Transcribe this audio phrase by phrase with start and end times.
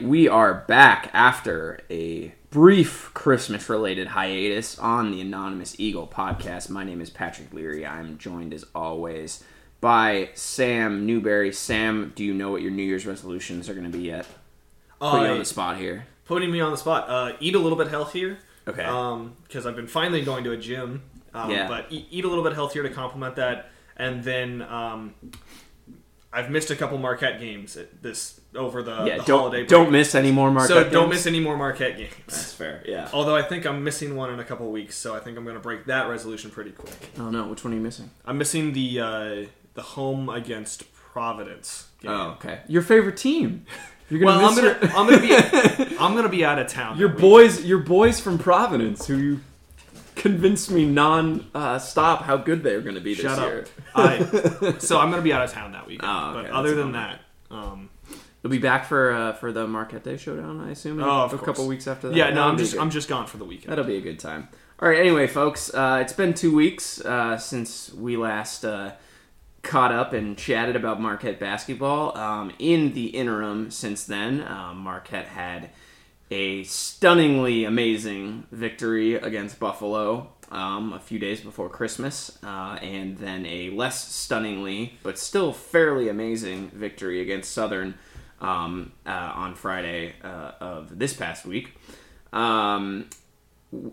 [0.00, 6.70] We are back after a brief Christmas related hiatus on the Anonymous Eagle podcast.
[6.70, 7.86] My name is Patrick Leary.
[7.86, 9.44] I'm joined as always
[9.80, 11.52] by Sam Newberry.
[11.52, 14.26] Sam, do you know what your New Year's resolutions are going to be yet?
[15.00, 16.06] Put you on Uh, the spot here.
[16.24, 17.08] putting me on the spot.
[17.08, 18.38] Uh, eat a little bit healthier.
[18.68, 18.84] Okay.
[18.84, 21.02] Um, because I've been finally going to a gym.
[21.34, 21.68] Um, Yeah.
[21.68, 25.14] But eat, eat a little bit healthier to complement that, and then um,
[26.32, 29.68] I've missed a couple Marquette games at this over the, yeah, the don't holiday break.
[29.68, 32.12] don't miss any more Marquette So don't miss any more Marquette games.
[32.26, 32.82] That's fair.
[32.86, 33.08] Yeah.
[33.12, 35.56] Although I think I'm missing one in a couple weeks, so I think I'm going
[35.56, 36.92] to break that resolution pretty quick.
[37.18, 38.10] Oh no, which one are you missing?
[38.24, 42.10] I'm missing the uh, the home against Providence game.
[42.10, 42.60] Oh, okay.
[42.68, 43.66] Your favorite team.
[44.08, 46.66] You're gonna Well, I'm miss gonna your, I'm gonna be I'm gonna be out of
[46.66, 46.98] town.
[46.98, 47.64] your boys.
[47.64, 49.40] Your boys from Providence, who you
[50.16, 53.60] convinced me non-stop how good they're going to be this Shut year.
[53.62, 53.68] up.
[53.94, 56.00] I, so I'm gonna be out of town that week.
[56.02, 57.20] Oh, okay, but other that's a than that,
[57.50, 57.88] um,
[58.42, 61.02] You'll be back for uh, for the Marquette Day showdown, I assume.
[61.02, 61.46] Oh, of a course.
[61.46, 62.16] couple weeks after that.
[62.16, 62.80] yeah, no, That'll I'm just good.
[62.80, 63.70] I'm just gone for the weekend.
[63.72, 64.48] That'll be a good time.
[64.80, 64.98] All right.
[64.98, 68.92] Anyway, folks, uh, it's been two weeks uh, since we last uh,
[69.62, 72.16] caught up and chatted about Marquette basketball.
[72.16, 75.68] Um, in the interim, since then, um, Marquette had
[76.30, 83.44] a stunningly amazing victory against Buffalo um, a few days before Christmas, uh, and then
[83.46, 87.94] a less stunningly but still fairly amazing victory against Southern
[88.40, 91.74] um, uh, on Friday uh, of this past week.
[92.32, 93.08] Um,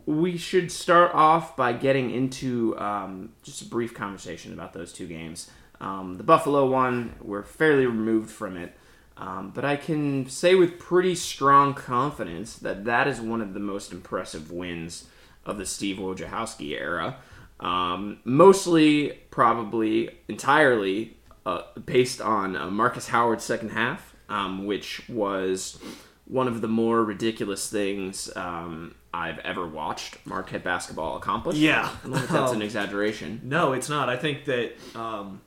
[0.06, 5.08] we should start off by getting into um, just a brief conversation about those two
[5.08, 5.52] games.
[5.80, 8.76] Um, the Buffalo one, we're fairly removed from it,
[9.16, 13.60] um, but I can say with pretty strong confidence that that is one of the
[13.60, 15.08] most impressive wins
[15.46, 17.18] of the Steve Wojciechowski era.
[17.60, 25.80] Um, mostly, probably entirely uh, based on uh, Markus Howard's second half, um, which was
[26.26, 31.58] one of the more ridiculous things um, I've ever watched Marquette basketball accomplish.
[31.58, 31.90] Yeah.
[32.04, 33.42] I don't think that's an Um, exaggeration.
[33.44, 34.10] No, it's not.
[34.10, 34.74] I think that.
[34.96, 35.42] Um,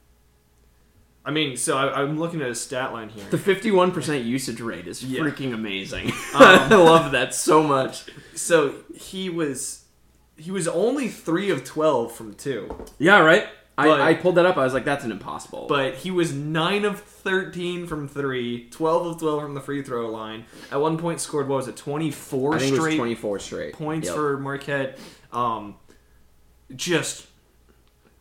[1.23, 3.25] I mean, so I, I'm looking at a stat line here.
[3.31, 5.21] The 51% usage rate is Yeah.
[5.21, 6.09] freaking amazing.
[6.09, 8.05] Um, I love that so much.
[8.35, 9.85] So he was
[10.39, 13.47] he was only three of twelve from two, Yeah, right?
[13.77, 14.57] But- I, I pulled that up.
[14.59, 15.67] I was like, that's an impossible.
[15.67, 20.09] but he was nine of thirteen from three, 12 of twelve from the free throw
[20.11, 20.45] line.
[20.71, 23.39] At one point, scored what was it, twenty four I think it was straight 24
[23.39, 23.73] straight.
[23.75, 24.15] points Yep.
[24.17, 24.99] for Marquette.
[25.33, 25.77] Um,
[26.75, 27.27] just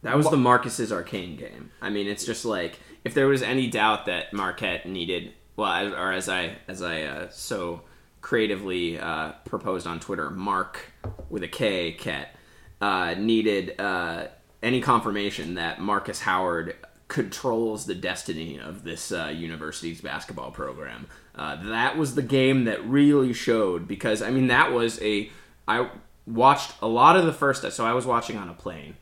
[0.04, 1.72] That was the Markus's arcane game.
[1.82, 6.12] I mean, it's just like if there was any doubt that Marquette needed, well, or
[6.14, 7.82] as I as I uh, so
[8.22, 10.94] creatively uh, proposed on Twitter, Mark
[11.30, 12.36] with a K, Ket,
[12.82, 14.28] uh, needed uh,
[14.62, 16.76] any confirmation that Markus Howard
[17.08, 21.08] controls the destiny of this uh, university's basketball program.
[21.36, 25.32] Uh, that was the game that really showed because I mean that was a
[25.68, 25.90] I
[26.28, 28.96] watched a lot of the first so I was watching on a plane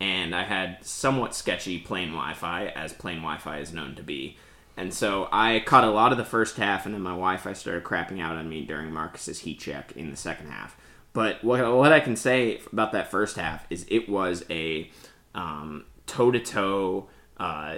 [0.00, 4.36] and I had somewhat sketchy plane Wi-Fi, as plane Wi-Fi is known to be.
[4.76, 7.84] And so I caught a lot of the first half, and then my Wi-Fi started
[7.84, 10.76] crapping out on me during Markus's heat check in the second half.
[11.16, 14.90] But what, what I can say about that first half is it was a
[15.34, 17.76] um, toe-to-toe uh,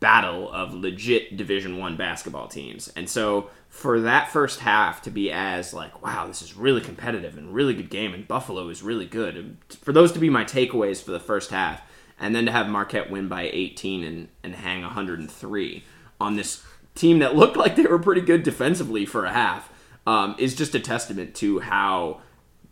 [0.00, 2.90] battle of legit Division One basketball teams.
[2.96, 7.36] And so for that first half to be as like, wow, this is really competitive
[7.36, 9.58] and really good game, and Buffalo is really good.
[9.82, 11.82] For those to be my takeaways for the first half,
[12.18, 15.84] and then to have Marquette win by 18 and, and hang 103
[16.18, 19.70] on this team that looked like they were pretty good defensively for a half
[20.06, 22.22] um, is just a testament to how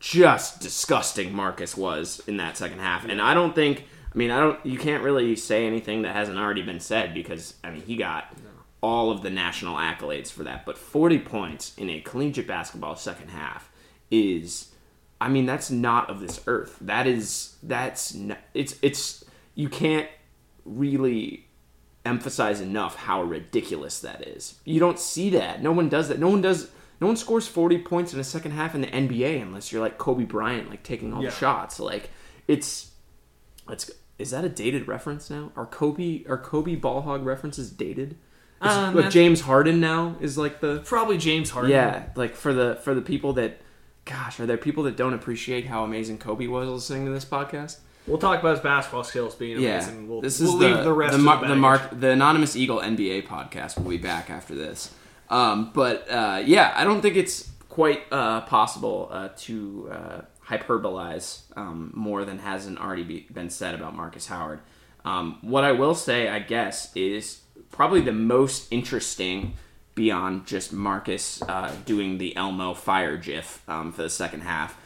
[0.00, 3.04] just disgusting Markus was in that second half.
[3.04, 3.84] And I don't think,
[4.14, 7.54] I mean, I don't, you can't really say anything that hasn't already been said because,
[7.64, 8.34] I mean, he got
[8.82, 10.66] all of the national accolades for that.
[10.66, 13.70] But 40 points in a collegiate basketball second half
[14.10, 14.72] is,
[15.20, 16.76] I mean, that's not of this earth.
[16.81, 20.08] That is, that's, not, it's, it's, you can't
[20.64, 21.46] really
[22.04, 24.60] emphasize enough how ridiculous that is.
[24.64, 25.62] You don't see that.
[25.62, 26.19] No one does that.
[26.19, 26.70] No one does.
[27.00, 29.98] No one scores 40 points in a second half in the NBA unless you're like
[29.98, 31.31] Kobe Bryant, like taking all Yeah.
[31.31, 31.78] the shots.
[31.81, 32.10] Like
[32.48, 32.90] it's,
[33.69, 33.90] it's.
[34.19, 35.52] Is that a dated reference now?
[35.56, 38.16] Are Kobe are Kobe ball hog references dated?
[38.62, 41.70] Um, Look, that's- James Harden now is like the Probably James Harden.
[41.70, 43.60] yeah, like for the for the people that,
[44.06, 47.81] gosh, are there people that don't appreciate how amazing Kobe was listening to this podcast?
[48.06, 50.08] We'll talk about his basketball skills being Yeah, amazing.
[50.08, 52.10] We'll, this we'll is leave the the rest the, of mar- the, the mark the
[52.12, 54.94] anonymous Eagle NBA podcast will be back after this.
[55.28, 61.43] Um, but uh, yeah, I don't think it's quite uh, possible uh, to uh, hyperbolize
[61.56, 64.61] um, more than hasn't already be, been said about Markus Howard.
[65.05, 67.40] Um, what I will say, I guess, is
[67.70, 69.55] probably the most interesting
[69.94, 74.78] beyond just Markus uh, doing the Elmo fire gif um, for the second half.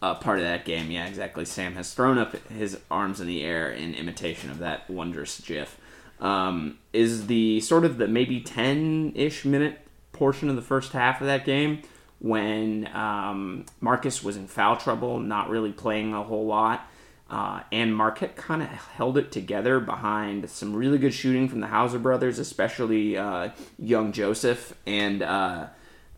[0.00, 1.44] Uh, part of that game, yeah, exactly.
[1.44, 5.76] Sam has thrown up his arms in the air in imitation of that wondrous gif.
[6.20, 9.80] Um, is the sort of the maybe ten ish minute
[10.18, 11.82] portion of the first half of that game
[12.20, 16.86] when um, Markus was in foul trouble, not really playing a whole lot.
[17.30, 21.66] Uh, and Marquette kind of held it together behind some really good shooting from the
[21.66, 25.66] Hauser brothers, especially uh, young Joseph, and uh,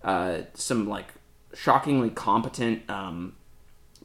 [0.04, 1.08] uh, some like
[1.52, 3.34] shockingly competent um,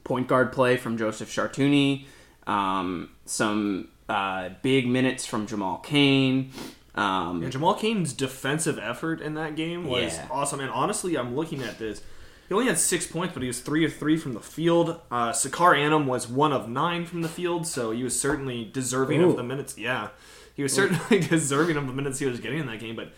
[0.03, 2.05] point guard play from Joseph Chartouni,
[2.47, 6.51] um, some uh, big minutes from Jamal Cain.
[6.95, 10.27] Um, And Jamal Cain's defensive effort in that game was Yeah.
[10.31, 10.59] awesome.
[10.61, 12.01] And honestly, I'm looking at this.
[12.47, 15.01] He only had six points, but he was three of three from the field.
[15.11, 19.21] Uh, Sacar Anim was one of nine from the field, so he was certainly deserving
[19.21, 19.31] Ooh.
[19.31, 19.77] of the minutes.
[19.77, 20.09] Yeah,
[20.53, 22.95] he was certainly deserving of the minutes he was getting in that game.
[22.95, 23.11] But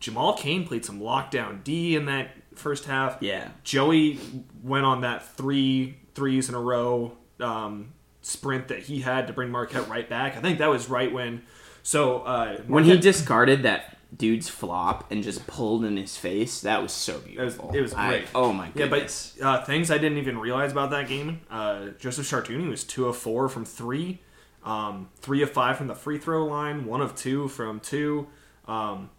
[0.00, 3.16] Jamal Cain played some lockdown D in that first half.
[3.20, 3.48] Yeah.
[3.64, 4.20] Joey
[4.62, 9.50] went on that three threes in a row um, sprint that he had to bring
[9.50, 10.36] Marquette right back.
[10.36, 11.42] I think that was right when.
[11.84, 16.82] So uh, when he discarded that dude's flop and just pulled in his face, that
[16.82, 17.70] was so beautiful.
[17.74, 18.26] it was I- great.
[18.34, 18.76] oh my god.
[18.76, 21.42] Yeah, but uh, things I didn't even realize about that game.
[21.50, 24.20] Uh, Joseph Chartouni was two of four from three,
[24.64, 28.28] um, three of five from the free throw line, one of two from two.
[28.66, 29.10] Um,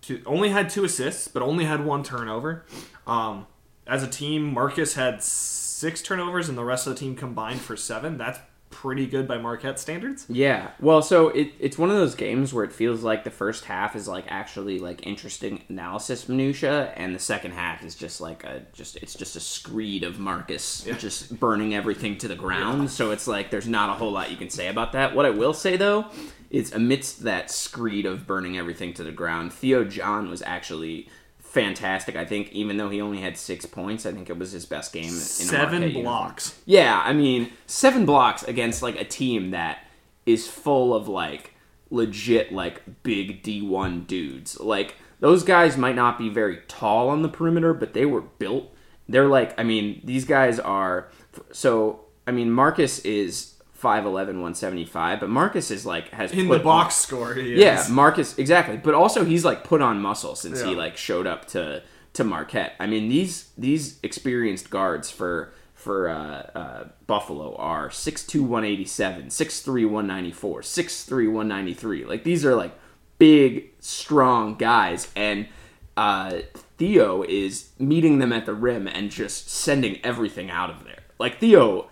[0.00, 2.64] two only had two assists, but only had one turnover.
[3.06, 3.46] Um,
[3.86, 7.76] as a team, Markus had six turnovers, and the rest of the team combined for
[7.76, 8.16] seven.
[8.16, 8.38] That's
[8.70, 10.24] pretty good by Marquette standards.
[10.28, 10.70] Yeah.
[10.80, 13.94] Well, so it, it's one of those games where it feels like the first half
[13.94, 18.62] is like actually like interesting analysis minutia, and the second half is just like a
[18.72, 22.90] just it's just a screed of Markus just burning everything to the ground.
[22.90, 25.14] So it's like there's not a whole lot you can say about that.
[25.14, 26.06] What I will say though
[26.50, 31.08] is amidst that screed of burning everything to the ground, Theo John was actually
[31.50, 32.16] fantastic.
[32.16, 34.92] I think even though he only had six points, I think it was his best
[34.92, 35.04] game.
[35.04, 36.04] In Seven Marquette uniform.
[36.04, 36.60] blocks.
[36.64, 39.84] Yeah, I mean, seven blocks against like a team that
[40.26, 41.54] is full of like
[41.90, 44.58] legit like big D1 dudes.
[44.60, 48.72] Like those guys might not be very tall on the perimeter, but they were built.
[49.08, 51.08] They're like, I mean, these guys are
[51.52, 53.49] so I mean, Markus is
[53.80, 57.86] 5'11 175, but Markus is like has In put the box score, he yeah.
[57.90, 58.76] Markus exactly.
[58.76, 61.82] But also he's like put on muscle since he like showed up to
[62.12, 62.74] to Marquette.
[62.78, 69.66] I mean these these experienced guards for for uh, uh, Buffalo are 6'2", 187, 6'3",
[69.86, 72.04] 194, 6'3", 193.
[72.04, 72.78] Like these are like
[73.18, 75.48] big, strong guys, and
[75.96, 76.40] uh,
[76.76, 81.04] Theo is meeting them at the rim and just sending everything out of there.
[81.18, 81.88] Like Theo,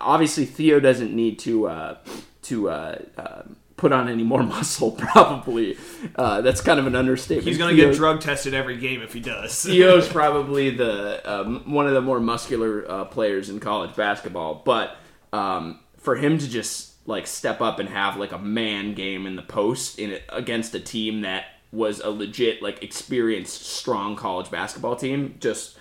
[0.00, 1.96] obviously Theo doesn't need to uh,
[2.42, 3.42] to uh, uh,
[3.76, 4.92] put on any more muscle.
[4.92, 5.76] Probably
[6.14, 7.48] uh, that's kind of an understatement.
[7.48, 9.62] He's going to get drug tested every game if he does.
[9.64, 14.96] Theo's probably the um, one of the more muscular uh, players in college basketball, but
[15.32, 19.34] um, for him to just like step up and have like a man game in
[19.34, 24.50] the post in it against a team that was a legit like experienced strong college
[24.50, 25.76] basketball team just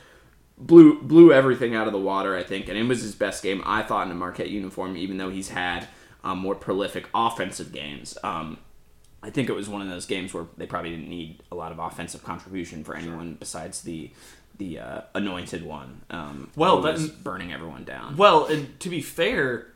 [0.59, 3.61] blew blew everything out of the water I think and it was his best game
[3.65, 5.87] I thought in a Marquette uniform even though he's had
[6.23, 8.57] um, more prolific offensive games um,
[9.23, 11.71] I think it was one of those games where they probably didn't need a lot
[11.71, 14.11] of offensive contribution for anyone besides the
[14.57, 16.01] the uh, anointed one.
[16.09, 18.17] Um, Well, that- burning everyone down.
[18.17, 19.67] Well, and to be fair,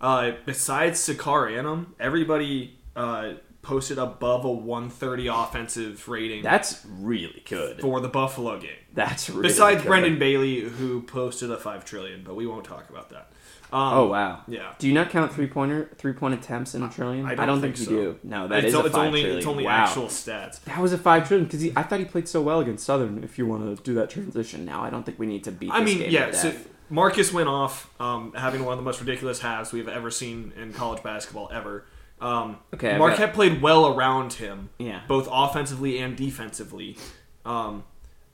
[0.00, 7.80] uh, besides Sacar Anim, everybody uh, posted above a 130 offensive rating That's really good.
[7.80, 8.70] for the Buffalo game.
[8.92, 9.48] That's really good.
[9.48, 9.88] Besides good.
[9.88, 13.30] Brendan Bailey, who posted a five trillion, but we won't talk about that.
[13.72, 14.42] Um, Oh wow.
[14.46, 14.72] Yeah.
[14.78, 17.26] Do you not count three pointer three point attempts in a trillion?
[17.26, 17.90] I don't, think, you so.
[17.90, 18.18] do.
[18.22, 19.38] No, that it's, is a it's only trillion.
[19.38, 19.84] it's only wow.
[19.84, 20.62] actual stats.
[20.64, 23.24] That was a five trillion because I thought he played so well against Southern.
[23.24, 25.72] If you want to do that transition now, I don't think we need to beat.
[25.72, 26.30] I mean, yeah.
[26.30, 26.52] So.
[26.90, 30.72] Markus went off, um, having one of the most ridiculous halves we've ever seen in
[30.72, 31.86] college basketball ever.
[32.20, 35.00] Um, Okay, Marquette played well around him, Yeah.
[35.08, 36.96] both offensively and defensively.
[37.44, 37.84] Um,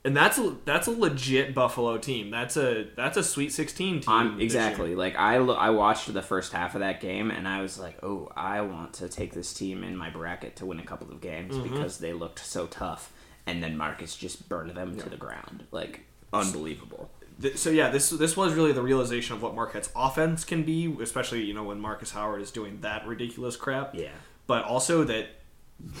[0.05, 2.31] and that's a, that's a legit Buffalo team.
[2.31, 4.39] That's a that's a Sweet 16 team.
[4.39, 4.95] Exactly.
[4.95, 7.97] Like I, lo- I watched the first half of that game, and I was like,
[8.03, 11.21] "Oh, I want to take this team in my bracket to win a couple of
[11.21, 11.73] games Mm-hmm.
[11.75, 13.11] because they looked so tough."
[13.45, 16.01] And then Markus just burned them to the ground, like
[16.33, 17.11] unbelievable.
[17.41, 20.95] Th- So yeah, this this was really the realization of what Marquette's offense can be,
[21.01, 23.95] especially you know when Markus Howard is doing that ridiculous crap.
[23.95, 24.09] Yeah.
[24.47, 25.27] But also that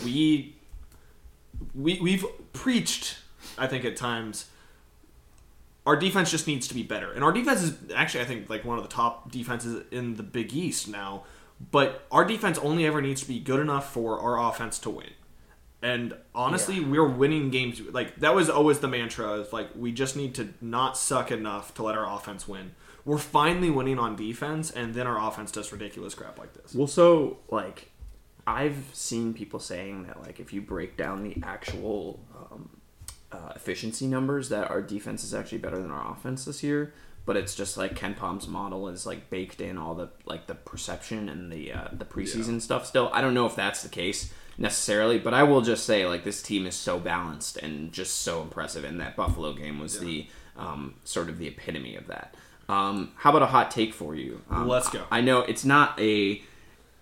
[0.03, 0.55] we
[1.73, 3.17] we we've preached,
[3.57, 4.49] I think at times,
[5.85, 8.65] our defense just needs to be better, and our defense is actually I think like
[8.65, 11.23] one of the top defenses in the Big East now.
[11.71, 15.11] But our defense only ever needs to be good enough for our offense to win.
[15.83, 17.81] And honestly, we're winning games.
[17.81, 19.33] Like that was always the mantra.
[19.33, 22.75] Is like we just need to not suck enough to let our offense win.
[23.03, 26.75] We're finally winning on defense, and then our offense does ridiculous crap like this.
[26.75, 27.89] Well, so like,
[28.45, 32.69] I've seen people saying that like if you break down the actual um,
[33.31, 36.93] uh, efficiency numbers, that our defense is actually better than our offense this year.
[37.25, 41.27] But it's just like KenPom's model is like baked in all the like the perception
[41.27, 42.85] and the uh, the preseason stuff.
[42.85, 46.23] Still, I don't know if that's the case necessarily, but I will just say like
[46.23, 50.27] this team is so balanced and just so impressive, and that Buffalo game was the
[50.55, 52.35] um, sort of the epitome of that.
[52.69, 54.41] Um, how about a hot take for you?
[54.49, 55.03] Um, Let's go.
[55.11, 56.41] I know it's not a.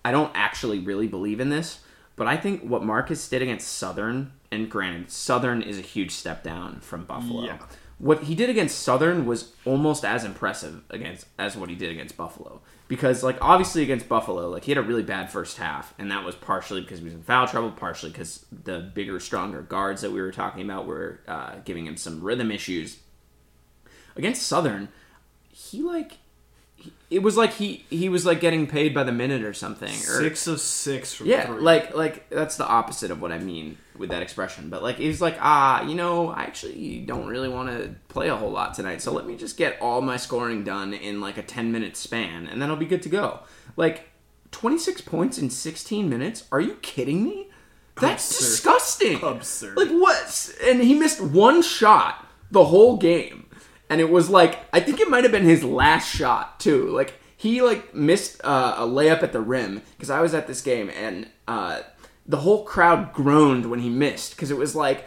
[0.04, 1.82] I don't actually really believe in this,
[2.16, 6.42] but I think what Markus did against Southern, and granted, Southern is a huge step
[6.44, 7.44] down from Buffalo.
[7.44, 7.58] Yeah.
[8.00, 12.16] What he did against Southern was almost as impressive against as what he did against
[12.16, 12.62] Buffalo.
[12.90, 16.26] Because like obviously against Buffalo, like he had a really bad first half, and that
[16.26, 20.12] was partially because he was in foul trouble, partially because the bigger, stronger guards that
[20.12, 22.98] we were talking about were uh, giving him some rhythm issues.
[24.18, 24.90] Against Southern,
[25.50, 26.18] he like
[27.10, 29.90] it was like he he was like getting paid by the minute or something.
[29.90, 31.60] Or, Six of six from yeah, three.
[31.62, 34.70] like like that's the opposite of what I mean with that expression.
[34.70, 38.36] But like he's like, ah, you know, I actually don't really want to play a
[38.36, 41.44] whole lot tonight, so let me just get all my scoring done in like a
[41.44, 43.40] ten minute span, and then I'll be good to go.
[43.76, 44.10] Like
[44.52, 46.46] twenty six points in sixteen minutes?
[46.52, 47.48] Are you kidding me?
[48.00, 48.46] That's Absurd.
[48.46, 49.24] disgusting.
[49.24, 49.78] Absurd.
[49.78, 50.56] Like what?
[50.64, 53.46] And he missed one shot the whole game,
[53.90, 56.90] and it was like I think it might have been his last shot too.
[56.90, 60.62] Like he like missed uh, a layup at the rim because I was at this
[60.62, 61.82] game and uh,
[62.26, 65.06] the whole crowd groaned when he missed because it was like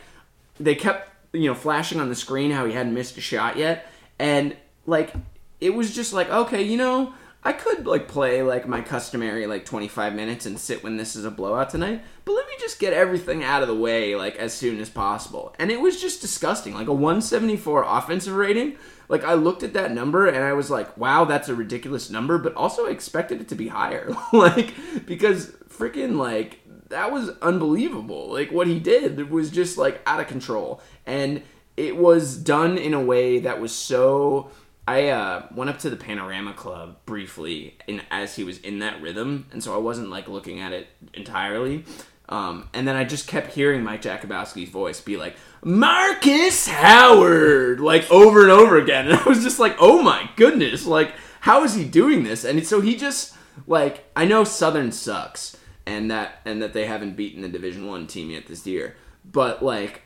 [0.59, 3.87] they kept you know flashing on the screen how he hadn't missed a shot yet
[4.19, 5.13] and like
[5.61, 9.65] it was just like okay you know I could like play like my customary like
[9.65, 12.93] 25 minutes and sit when this is a blowout tonight, but let me just get
[12.93, 15.53] everything out of the way like as soon as possible.
[15.59, 16.75] And it was just disgusting.
[16.75, 18.77] Like a 174 offensive rating.
[19.09, 22.39] Like I looked at that number and I was like, "Wow, that's a ridiculous number,"
[22.39, 24.15] but also I expected it to be higher.
[24.33, 28.33] like because freaking like that was unbelievable.
[28.33, 30.81] Like what he did was just like out of control.
[31.07, 31.43] And
[31.77, 34.51] it was done in a way that was so
[34.87, 39.01] I uh, went up to the Panorama Club briefly, and as he was in that
[39.01, 41.85] rhythm, and so I wasn't like looking at it entirely.
[42.29, 48.11] Um, and then I just kept hearing Mike Jakubowski's voice be like, "Markus Howard," like
[48.11, 51.75] over and over again, and I was just like, "Oh my goodness!" Like, how is
[51.75, 52.45] he doing this?
[52.45, 53.35] And so he just
[53.67, 58.09] like I know Southern sucks, and that and that they haven't beaten a Division One
[58.09, 60.03] team yet this year, but like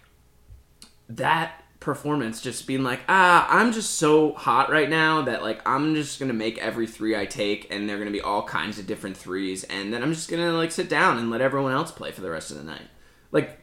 [1.09, 5.95] that performance just being like ah i'm just so hot right now that like i'm
[5.95, 9.17] just gonna make every three i take and they're gonna be all kinds of different
[9.17, 12.23] threes and then i'm just gonna like sit down and let everyone else play for
[12.23, 12.89] the rest of the night
[13.31, 13.61] like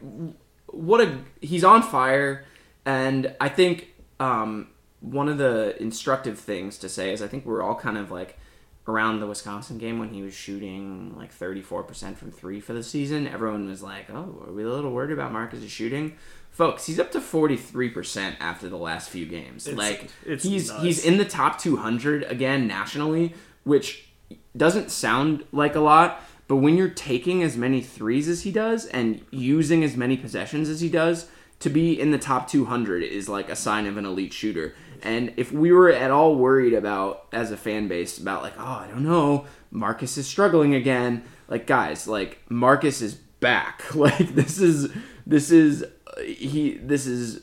[0.68, 2.46] what a he's on fire
[2.86, 4.68] and i think um
[5.00, 8.38] one of the instructive things to say is i think we're all kind of like
[8.86, 13.26] around the Wisconsin game when he was shooting like 34% from three for the season,
[13.26, 16.18] everyone was like, oh, are we a little worried about Markus' shooting?
[16.54, 19.66] Folks, he's up to 43% after the last few games.
[19.66, 20.82] It's- like it's he's nuts.
[20.84, 23.34] he's in the top 200 again nationally,
[23.64, 24.08] which
[24.56, 28.86] doesn't sound like a lot, but when you're taking as many threes as he does
[28.86, 31.26] and using as many possessions as he does,
[31.58, 34.74] to be in the top 200 is like a sign of an elite shooter.
[35.02, 38.62] And if we were at all worried about, as a fan base, about like, oh,
[38.84, 41.24] I don't know, Markus is struggling again.
[41.48, 43.82] Like, guys, like Markus is back.
[43.94, 44.92] Like, this is
[45.26, 45.84] this is
[46.24, 47.40] he this is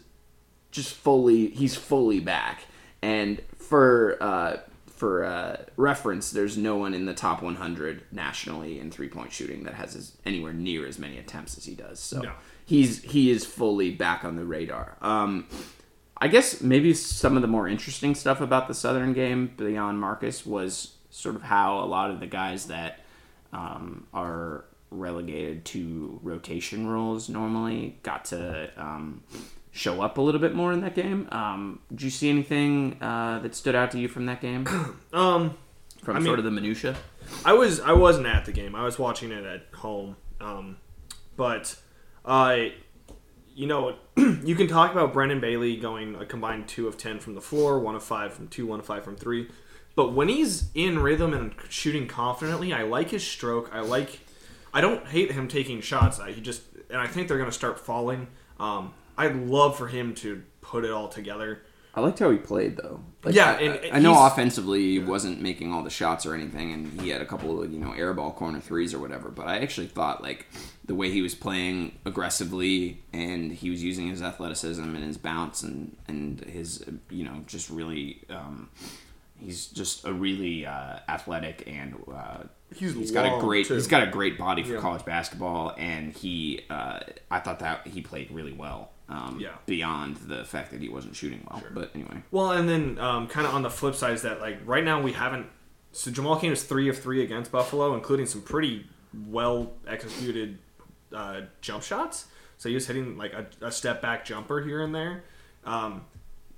[0.71, 2.63] just fully he's fully back.
[3.01, 4.57] And for uh,
[4.87, 9.63] for uh, reference, there's no one in the top 100 nationally in three point shooting
[9.63, 11.99] that has as, anywhere near as many attempts as he does.
[11.99, 12.33] So No.
[12.65, 14.97] he's he is fully back on the radar.
[15.01, 15.47] Um,
[16.17, 20.45] I guess maybe some of the more interesting stuff about the Southern game beyond Markus
[20.45, 22.99] was sort of how a lot of the guys that
[23.51, 29.23] um, are relegated to rotation roles normally got to um,
[29.71, 31.27] show up a little bit more in that game.
[31.31, 34.65] Um, did you see anything uh, that stood out to you from that game?
[35.13, 35.57] Um,
[36.03, 36.95] From I mean- sort of the minutia.
[37.45, 38.75] I was I wasn't at the game.
[38.75, 40.15] I was watching it at home.
[40.39, 40.77] Um,
[41.37, 41.75] but
[42.25, 42.73] I,
[43.55, 47.35] you know, you can talk about Brendan Bailey going a combined two of ten from
[47.35, 49.49] the floor, one of five from two, one of five from three.
[49.95, 53.69] But when he's in rhythm and shooting confidently, I like his stroke.
[53.73, 54.21] I like.
[54.73, 56.19] I don't hate him taking shots.
[56.19, 58.27] I, he just and I think they're going to start falling.
[58.59, 61.61] Um, I'd love for him to put it all together.
[61.93, 63.01] I liked how he played though.
[63.23, 66.71] Like, Yeah, I, and I know offensively he wasn't making all the shots or anything,
[66.71, 69.29] and he had a couple of you know airball corner threes or whatever.
[69.29, 70.47] But I actually thought like
[70.85, 75.63] the way he was playing aggressively, and he was using his athleticism and his bounce
[75.63, 78.23] and and his you know just really.
[78.29, 78.69] Um,
[79.43, 82.43] He's just a really uh, athletic and uh,
[82.75, 83.73] He's got a great too.
[83.75, 84.79] he's got a great body for Yeah.
[84.79, 86.99] college basketball, and he uh,
[87.29, 88.91] I thought that he played really well.
[89.09, 89.55] Um, Yeah.
[89.65, 92.23] Beyond the fact that he wasn't shooting well, but anyway.
[92.31, 95.01] Well, and then um, kind of on the flip side is that like right now
[95.01, 95.47] we haven't.
[95.91, 98.85] So Jamal Cain is three of three against Buffalo, including some pretty
[99.27, 100.57] well executed
[101.13, 102.27] uh, jump shots.
[102.57, 105.23] So he was hitting like a, a step back jumper here and there.
[105.65, 106.05] Um,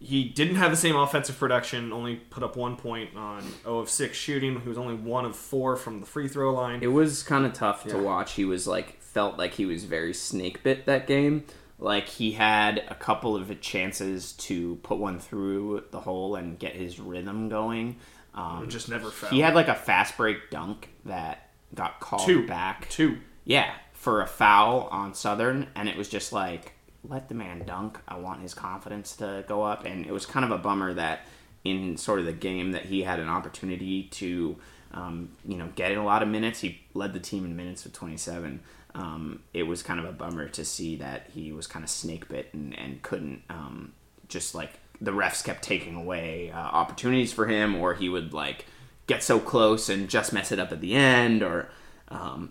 [0.04, 1.94] he didn't have the same offensive production.
[1.94, 4.60] Only put up one point on 0 of six shooting.
[4.62, 6.80] He was only one of four from the free throw line.
[6.84, 8.34] It was kind of tough to watch.
[8.34, 11.46] He was like felt like he was very snake bit that game.
[11.80, 16.76] Like he had a couple of chances to put one through the hole and get
[16.76, 17.98] his rhythm going.
[18.34, 19.30] Um, just never fell.
[19.30, 22.90] he had like a fast break dunk that got called two back.
[22.90, 23.18] Two.
[23.46, 26.74] Yeah, for a foul on Southern, and it was just like,
[27.08, 28.00] let the man dunk.
[28.08, 31.28] I want his confidence to go up, and it was kind of a bummer that
[31.64, 34.58] in sort of the game that he had an opportunity to,
[34.94, 36.60] um, you know, get in a lot of minutes.
[36.62, 38.60] He led the team in minutes with 27.
[38.96, 42.28] Um, it was kind of a bummer to see that he was kind of snake
[42.28, 43.94] bit and, and couldn't um,
[44.28, 48.66] just like the refs kept taking away uh, opportunities for him, or he would like
[49.08, 51.70] get so close and just mess it up at the end, or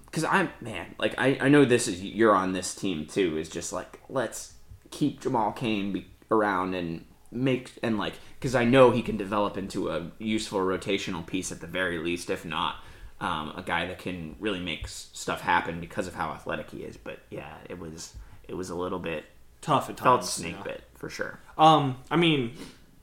[0.04, 3.38] because I'm man, like I, I know this is you're on this team too.
[3.38, 4.54] Is just like let's
[4.90, 9.56] keep Jamal Cain be, around and make and like because I know he can develop
[9.56, 12.76] into a useful rotational piece at the very least, if not
[13.20, 16.78] um, a guy that can really make s- stuff happen because of how athletic he
[16.78, 16.96] is.
[16.96, 18.14] But yeah, it was
[18.48, 19.24] it was a little bit
[19.60, 20.04] Tough at times.
[20.04, 20.64] felt snake yeah.
[20.64, 21.38] bit for sure.
[21.56, 22.56] Um, I mean,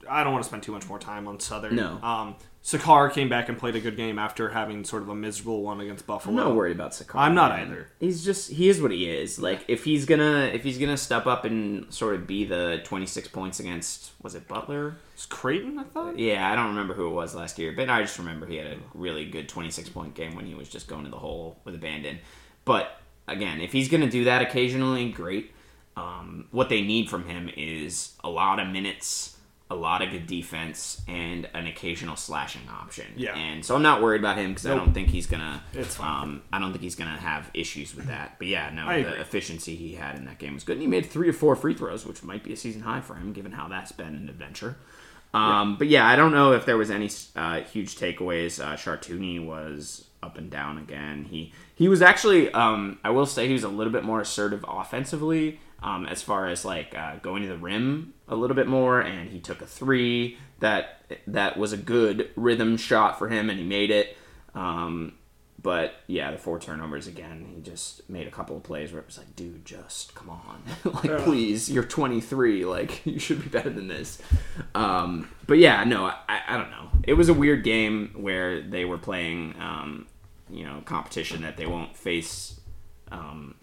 [0.10, 1.76] I don't want to spend too much more time on Southern.
[1.76, 2.00] No.
[2.04, 5.64] Um, Sacar came back and played a good game after having sort of a miserable
[5.64, 6.38] one against Buffalo.
[6.38, 7.16] I'm not worried about Sacar.
[7.16, 7.68] I'm not man.
[7.68, 7.88] either.
[8.00, 9.40] He's just he is what he is.
[9.40, 13.30] Like if he's gonna if he's gonna step up and sort of be the 26
[13.30, 14.98] points against was it Butler?
[15.14, 16.20] It's Creighton, I thought.
[16.20, 18.68] Yeah, I don't remember who it was last year, but I just remember he had
[18.68, 21.76] a really good 26 point game when he was just going to the hole with
[21.76, 22.20] abandon.
[22.66, 25.54] But again, if he's gonna do that occasionally, great.
[25.96, 29.38] Um, what they need from him is a lot of minutes,
[29.72, 33.06] a lot of good defense, and an occasional slashing option.
[33.16, 33.36] Yeah.
[33.36, 35.64] And so I'm not worried about him because I don't think he's gonna.
[35.74, 36.24] It's fine.
[36.24, 38.36] Um, I don't think he's gonna have issues with that.
[38.40, 39.22] But yeah, no, I the agree.
[39.22, 40.74] efficiency he had in that game was good.
[40.74, 43.14] And he made three or four free throws, which might be a season high for
[43.16, 44.78] him, given how that's been an adventure.
[45.34, 48.60] Um, But yeah, I don't know if there was any uh, huge takeaways.
[48.60, 51.26] Uh, Chartouni was up and down again.
[51.30, 54.66] He he was actually, um, I will say, he was a little bit more assertive
[54.68, 59.00] offensively um, as far as like uh, going to the rim a little bit more,
[59.00, 63.60] and he took a three that that was a good rhythm shot for him, and
[63.60, 64.18] he made it.
[64.54, 65.14] Um,
[65.62, 67.46] but yeah, the four turnovers again.
[67.54, 70.64] He just made a couple of plays where it was like, dude, just come on,
[71.04, 74.22] like please, you're 23, like you should be better than this.
[74.76, 76.90] Um, but yeah, no, I, I don't know.
[77.04, 80.08] It was a weird game where they were playing, um,
[80.50, 82.60] you know, competition that they won't face
[83.12, 83.56] um,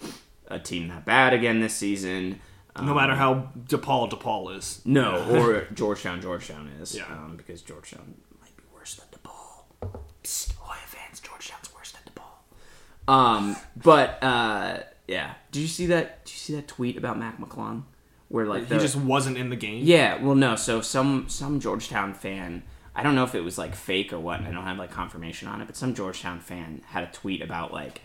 [0.48, 2.40] a team that bad again this season.
[2.74, 4.82] Um, No matter how DePaul DePaul is.
[4.85, 6.94] no, or Georgetown, Georgetown is.
[6.94, 7.04] Yeah.
[7.11, 9.90] Um, because Georgetown might be worse than DePaul.
[10.22, 13.12] Psst, Ohio fans, Georgetown's worse than DePaul.
[13.12, 15.35] Um, but uh, yeah.
[15.52, 16.24] Did you see that?
[16.26, 17.85] Did you see that tweet about Mac McClung?
[18.28, 19.85] Where like He the- just wasn't in the game.
[19.85, 20.56] yeah, well, no.
[20.56, 24.40] So some some Georgetown fan, I don't know if it was like fake or what.
[24.40, 27.72] I don't have like confirmation on it, but some Georgetown fan had a tweet about
[27.72, 28.02] like,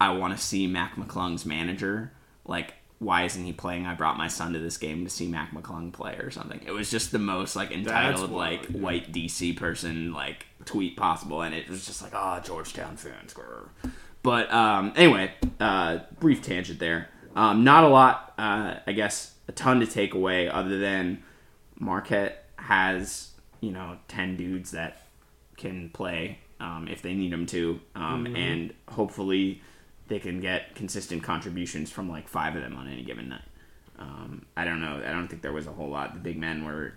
[0.00, 2.12] I want to see Mac McClung's manager.
[2.44, 3.86] Like, why isn't he playing?
[3.86, 6.60] I brought my son to this game to see Mac McClung play or something.
[6.66, 8.78] It was just the most like entitled like yeah.
[8.78, 13.34] white DC person like tweet possible, and it was just like, ah, Georgetown fans.
[13.34, 13.68] grr."
[14.22, 17.08] But um, anyway, uh, brief tangent there.
[17.36, 21.22] Um, not a lot, uh, I guess, a ton to take away other than
[21.78, 25.02] Marquette has you know ten dudes that
[25.56, 29.62] can play um, if they need them to, um, and hopefully
[30.08, 33.42] they can get consistent contributions from like five of them on any given night.
[33.98, 35.02] Um, I don't know.
[35.06, 36.14] I don't think there was a whole lot.
[36.14, 36.94] The big men were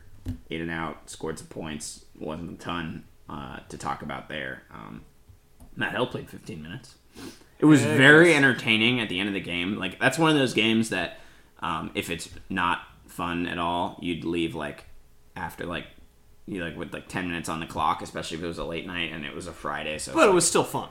[0.49, 2.05] in and out, scored some points.
[2.19, 4.63] wasn't a ton uh, to talk about there.
[4.73, 5.03] Um,
[5.75, 6.95] Matt Heldt played 15 minutes.
[7.59, 9.77] It was very entertaining at the end of the game.
[9.77, 11.19] Like that's one of those games that
[11.59, 14.85] um, if it's not fun at all, you'd leave like
[15.35, 15.85] after like
[16.45, 18.85] you like with like 10 minutes on the clock, especially if it was a late
[18.87, 19.97] night and it was a Friday.
[19.97, 20.89] So But it like- was still fun.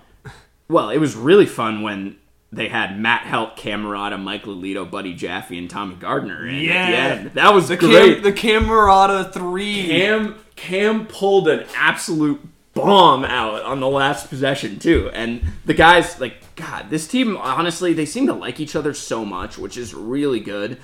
[0.69, 2.17] Well, it was really fun when
[2.53, 7.29] they had Matt Heldt, Camerata, Mike Lolito, Buddy Jaffe, and Tommy Gardner in Yeah.
[7.35, 8.15] That was The great.
[8.15, 9.87] Cam, the Cam Marotta three.
[9.87, 12.41] Cam Cam pulled an absolute
[12.75, 16.91] bomb out on the last possession too, and the guys like God.
[16.91, 20.79] This team honestly, they seem to like each other so much, which is really good,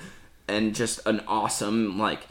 [0.47, 2.27] and just an awesome like.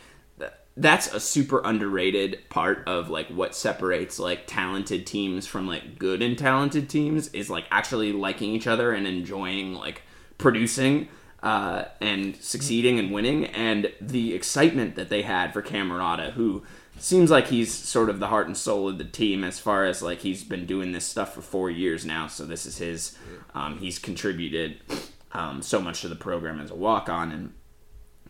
[0.74, 5.98] Th- That's a super underrated part of like what separates like talented teams from like
[5.98, 10.02] good and talented teams is like actually liking each other and enjoying like
[10.38, 11.08] producing
[11.42, 16.62] uh, and succeeding and winning, and the excitement that they had for Cam Marotta, who
[16.98, 20.02] seems like he's sort of the heart and soul of the team as far as
[20.02, 23.16] like he's been doing this stuff for four years now, so this is his.
[23.54, 24.78] Um, he's contributed
[25.32, 27.52] um, so much to the program as a walk on, and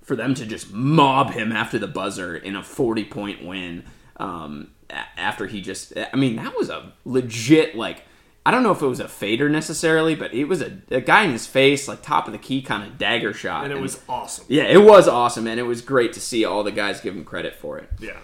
[0.02, 3.84] for them to just mob him after the buzzer in a 40 point win
[4.16, 4.70] um,
[5.16, 8.02] after he just i mean that was a legit like
[8.44, 11.22] i don't know if it was a fader necessarily but it was a, a guy
[11.24, 14.00] in his face like top of the key kind of dagger shot and it was
[14.08, 14.44] awesome.
[14.48, 17.24] yeah it was awesome and it was great to see all the guys give him
[17.24, 18.18] credit for it Yeah.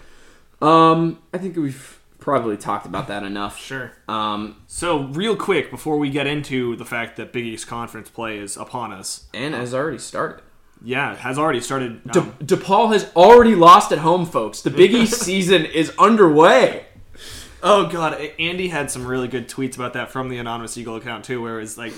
[0.60, 3.92] um i think we've probably talked about that enough Sure.
[4.08, 8.38] um So, real quick, before we get into the fact that Big East Conference play
[8.38, 10.42] is upon us, and has already started
[10.84, 12.02] yeah, has already started.
[12.12, 14.62] De- Um, DePaul has already lost at home, folks.
[14.62, 16.86] The Big East season is underway.
[17.62, 21.24] oh god, Andy had some really good tweets about that from the anonymous Eagle account
[21.24, 21.92] too, where it's like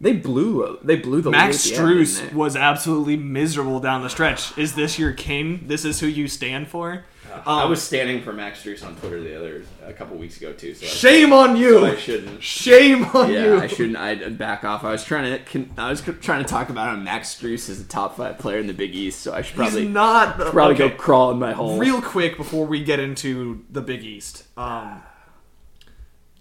[0.00, 0.78] They blew.
[0.82, 4.56] They blew the Max lead at the end, Strus was absolutely miserable down the stretch.
[4.58, 5.64] Is this your king?
[5.66, 7.04] This is who you stand for?
[7.46, 10.52] I Um, was standing for Max Strus on Twitter the other a couple weeks ago
[10.52, 10.74] too.
[10.74, 11.80] So I, Shame on you!
[11.80, 12.42] so I shouldn't.
[12.42, 13.54] Shame on Yeah, you!
[13.56, 13.96] Yeah, I shouldn't.
[13.96, 14.84] I'd back off.
[14.84, 15.66] I was trying to.
[15.76, 18.66] I was trying to talk about how Max Strus is a top five player in
[18.66, 19.20] the Big East.
[19.20, 20.88] So I should probably He's not probably okay.
[20.88, 21.78] go crawl in my hole.
[21.78, 24.44] Real quick before we get into the Big East.
[24.56, 25.02] Um,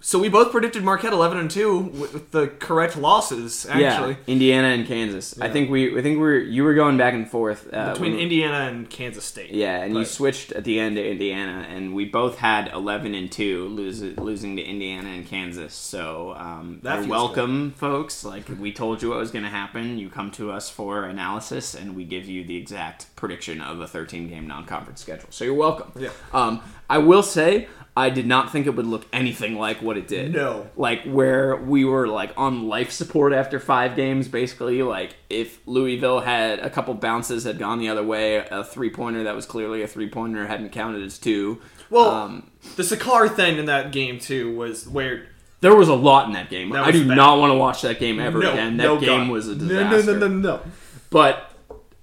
[0.07, 4.13] so we both predicted Marquette 11 and 2 with the correct losses actually.
[4.13, 5.37] yeah, Indiana and Kansas.
[5.41, 5.99] I think we.
[5.99, 6.39] I think we're.
[6.39, 9.51] You were going back and forth uh, Between Indiana and Kansas State.
[9.51, 13.29] Yeah, and you switched at the end to Indiana, and we both had eleven and
[13.29, 15.73] two, lose, losing to Indiana and Kansas.
[15.73, 18.23] So um, That you're feels welcome, folks.
[18.23, 19.97] Like we told you what was going to happen.
[19.97, 23.87] You come to us for analysis, and we give you the exact prediction of a
[23.89, 25.27] 13 game non conference schedule.
[25.31, 25.91] So you're welcome.
[26.01, 26.11] Yeah.
[26.31, 27.67] Um, I will say.
[27.97, 30.31] I did not think it would look anything like what it did.
[30.33, 30.69] No.
[30.77, 34.83] Like where we were like on life support after five games, basically.
[34.83, 39.23] Like if Louisville had a couple bounces had gone the other way, a three pointer
[39.23, 41.59] that was clearly a three pointer hadn't counted as two.
[41.89, 45.25] Well, um, the Sacar thing in that game too was where
[45.61, 46.69] there was a lot in that game.
[46.69, 47.17] That I do bad.
[47.17, 48.77] not want to watch that game ever no, again.
[48.77, 49.29] That no, game God.
[49.31, 50.13] was a No, disaster.
[50.13, 50.61] No, no, no, no,
[51.09, 51.51] But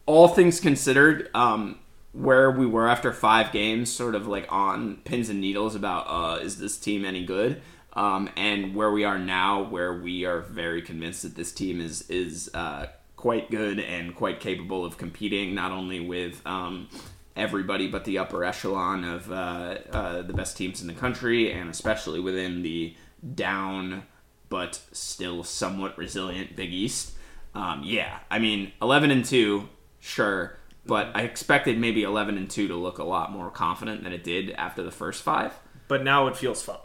[0.06, 1.78] all things considered, um,
[2.14, 6.38] where we were after five games, sort of like on pins and needles about uh,
[6.40, 7.60] is this team any good,
[7.94, 12.08] um, and where we are now, where we are very convinced that this team is
[12.08, 16.88] is uh, quite good and quite capable of competing not only with um,
[17.36, 21.68] everybody but the upper echelon of uh, uh, the best teams in the country, and
[21.68, 22.94] especially within the
[23.34, 24.04] down
[24.48, 27.12] but still somewhat resilient Big East.
[27.56, 32.68] Um, yeah, I mean, eleven and two, sure, but I expected maybe eleven and two
[32.68, 35.52] to look a lot more confident than it did after the first five.
[35.88, 36.78] But now it feels fine.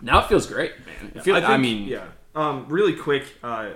[0.00, 1.12] Now it feels great, man.
[1.14, 2.06] It feel- I, think- mean, yeah.
[2.34, 3.70] Um, really quick, uh,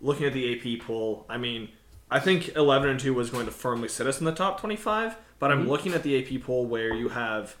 [0.00, 1.68] looking at the AP poll, I mean,
[2.10, 5.16] I think 11 and 2 was going to firmly sit us in the top 25,
[5.38, 5.60] but Mm-hmm.
[5.62, 7.56] I'm looking at the AP poll where you have.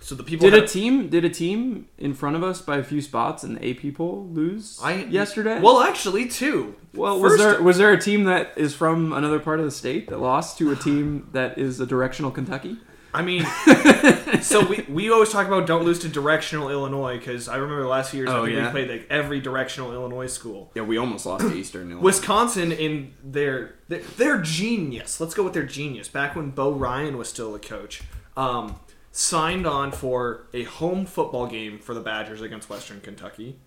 [0.00, 0.48] So the people.
[0.50, 3.56] Did a team did a team in front of us by a few spots and
[3.56, 5.60] the AP poll lose I, yesterday?
[5.60, 6.76] Well, actually, two.
[6.94, 10.08] well, was there was there a team that is from another part of the state
[10.08, 12.78] that lost to a team that is a directional Kentucky?
[13.16, 13.46] I mean,
[14.42, 17.88] so we, we always talk about don't lose to directional Illinois because I remember the
[17.88, 18.66] last few years Oh, yeah?
[18.66, 20.70] we played like every directional Illinois school.
[20.74, 22.04] Yeah, we almost lost to Eastern Illinois.
[22.04, 25.18] Wisconsin in their their, their genius.
[25.18, 26.08] Let's go with their genius.
[26.08, 28.02] Back when Bo Ryan was still a coach,
[28.36, 28.78] um,
[29.16, 33.58] signed on for a home football game for the Badgers against Western Kentucky,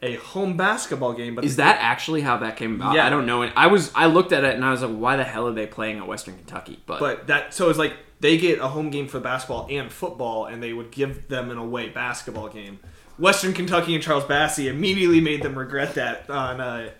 [0.00, 1.34] a home basketball game.
[1.34, 2.94] But Is that actually how that came about?
[2.94, 3.04] Yeah.
[3.04, 3.42] I don't know.
[3.42, 5.66] I was I looked at it and I was like, why the hell are they
[5.66, 6.78] playing at Western Kentucky?
[6.86, 10.46] But, but that so it's like they get a home game for basketball and football,
[10.46, 12.78] and they would give them an away basketball game.
[13.18, 16.90] Western Kentucky and Charles Bassey immediately made them regret that on uh,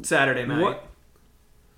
[0.00, 0.62] Saturday night.
[0.62, 0.88] what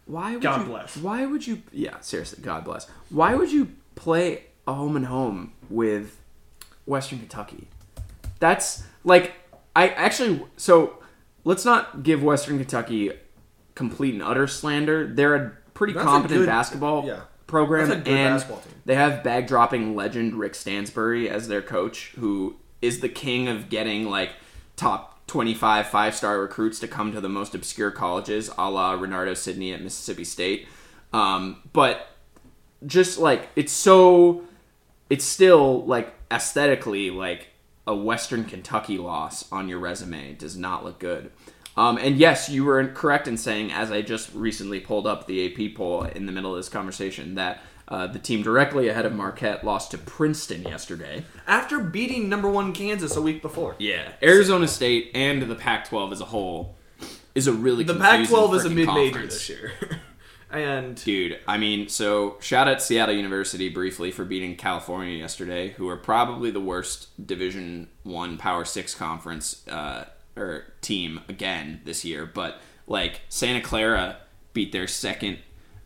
[0.06, 0.96] why would God you, bless.
[0.96, 1.62] Why would you?
[1.72, 2.88] Yeah, seriously, God bless.
[3.10, 6.20] Why would you play a home and home with
[6.86, 7.66] Western Kentucky?
[8.38, 9.32] That's like
[9.74, 10.44] I actually.
[10.56, 10.98] So
[11.42, 13.10] let's not give Western Kentucky
[13.74, 15.06] complete and utter slander.
[15.12, 17.20] They're a pretty That's a competent good- basketball yeah.
[17.46, 22.56] program, a and basketball they have bag dropping legend Rick Stansbury as their coach, who
[22.80, 24.30] is the king of getting like
[24.76, 29.36] top 25 five star recruits to come to the most obscure colleges, a la Renardo
[29.36, 30.68] Sidney at Mississippi State.
[31.12, 32.08] Um, but
[32.86, 34.42] just like it's so,
[35.10, 37.48] it's still like aesthetically like
[37.86, 41.30] a Western Kentucky loss on your resume does not look good.
[41.76, 45.46] Um, and yes, you were correct in saying, as I just recently pulled up the
[45.46, 49.14] AP poll in the middle of this conversation, that uh, the team directly ahead of
[49.14, 51.24] Marquette lost to Princeton yesterday.
[51.46, 53.76] After beating number one Kansas a week before.
[53.78, 56.76] Yeah, Arizona State and the Pac-12 as a whole
[57.34, 59.72] is a really The Pac-12 is a mid-major this year,
[60.50, 65.88] and Dude, I mean, so shout out Seattle University briefly for beating California yesterday, who
[65.88, 70.04] are probably the worst Division One Power Six conference uh,
[70.36, 72.24] or team again this year.
[72.26, 74.16] But like Santa Clara
[74.54, 75.38] beat their second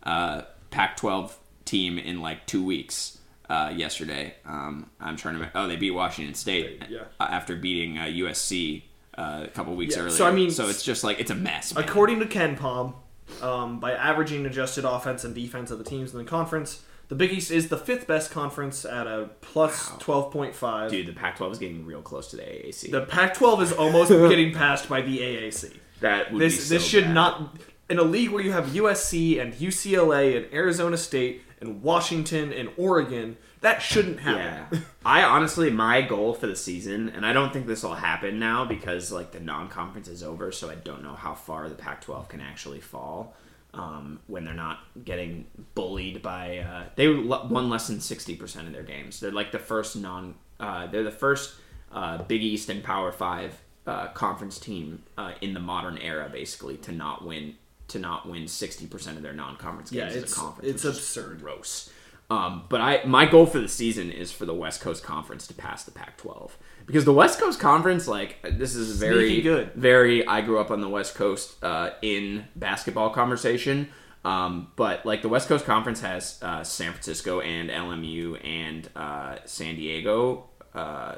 [0.03, 1.33] uh, Pac-12
[1.65, 3.17] team in like two weeks
[3.49, 4.33] uh, yesterday.
[4.45, 5.51] Um, I'm trying to.
[5.55, 7.01] Oh, they beat Washington State Yeah.
[7.19, 8.83] uh, after beating uh, USC.
[9.15, 10.15] Uh, a couple weeks Yeah, earlier.
[10.17, 11.75] so I mean- so it's just like it's a mess.
[11.75, 11.83] man.
[11.83, 12.95] according to KenPom,
[13.41, 17.31] um, by averaging adjusted offense and defense of the teams in the conference, the Big
[17.31, 20.89] East is the fifth best conference at a plus twelve point five.
[20.91, 22.91] Dude, the Pac-12 is getting real close to the AAC.
[22.91, 25.73] The Pac-12 is almost getting passed by the AAC.
[25.99, 27.13] that would This be so this should bad.
[27.13, 27.57] not
[27.89, 32.69] in a league where you have USC and UCLA and Arizona State and Washington and
[32.77, 33.37] Oregon.
[33.61, 34.67] That shouldn't happen.
[34.71, 38.37] Yeah, I honestly, my goal for the season, and I don't think this will happen
[38.39, 42.29] now because like the non-conference is over, so I don't know how far the Pac-12
[42.29, 43.33] can actually fall
[43.73, 45.45] um, when they're not getting
[45.75, 46.59] bullied by.
[46.59, 49.19] Uh, they won less than sixty percent of their games.
[49.19, 50.35] They're like the first non.
[50.59, 51.55] Uh, they're the first
[51.91, 56.77] uh, Big East and Power Five uh, conference team uh, in the modern era, basically,
[56.77, 57.55] to not win
[57.93, 60.69] to not win sixty percent of their non-conference games Yeah, as a conference.
[60.69, 61.39] it's absurd.
[61.41, 61.89] gross.
[62.29, 65.53] Um, but I my goal for the season is for the West Coast Conference to
[65.53, 66.51] pass the Pac-12
[66.85, 69.73] because the West Coast Conference, like this is very Sneaky good.
[69.73, 70.25] very.
[70.27, 73.89] I grew up on the West Coast uh, in basketball conversation,
[74.25, 79.35] um, but like the West Coast Conference has uh, San Francisco and LMU and uh,
[79.45, 81.15] San Diego, uh,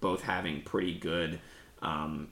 [0.00, 1.38] both having pretty good.
[1.80, 2.28] Um,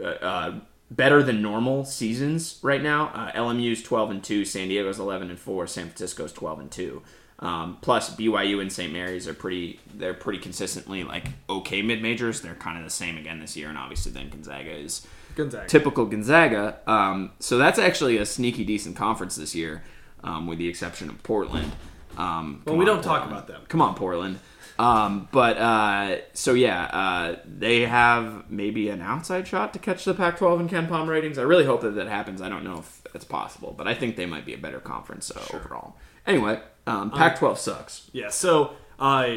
[0.00, 0.60] uh, uh,
[0.96, 3.08] better than normal seasons right now.
[3.14, 7.02] Uh, LMU's 12 and 2, San Diego's 11 and 4, San Francisco's 12 and 2.
[7.38, 8.92] Um, plus BYU and St.
[8.92, 12.40] Mary's are pretty they're pretty consistently like okay mid majors.
[12.40, 15.66] They're kind of the same again this year and obviously then Gonzaga is Gonzaga.
[15.66, 16.78] typical Gonzaga.
[16.86, 19.82] Um, so that's actually a sneaky decent conference this year,
[20.22, 21.72] um, with the exception of Portland.
[22.16, 23.62] Um, Well, we don't talk about them.
[23.68, 24.38] Come on, Portland.
[24.78, 30.14] Um, but uh, so yeah, uh, they have maybe an outside shot to catch the
[30.14, 31.38] Pac-12 and KenPom ratings.
[31.38, 32.40] I really hope that that happens.
[32.40, 35.30] I don't know if it's possible, but I think they might be a better conference
[35.30, 35.96] uh, overall.
[36.26, 38.10] Anyway, um, Pac-12 sucks.
[38.12, 39.36] Yeah, so uh,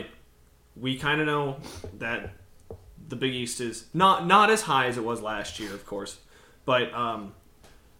[0.76, 1.58] we kind of know
[2.00, 2.32] that
[3.08, 6.18] the Big East is not not as high as it was last year, of course.
[6.66, 7.34] But um,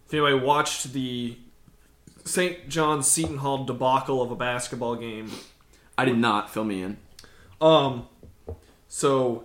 [0.06, 1.36] if anybody watched the
[2.24, 2.68] St.
[2.68, 5.30] John's Seton Hall debacle of a basketball game,
[5.96, 6.96] I did not fill me in.
[7.60, 8.06] Um,
[8.88, 9.44] so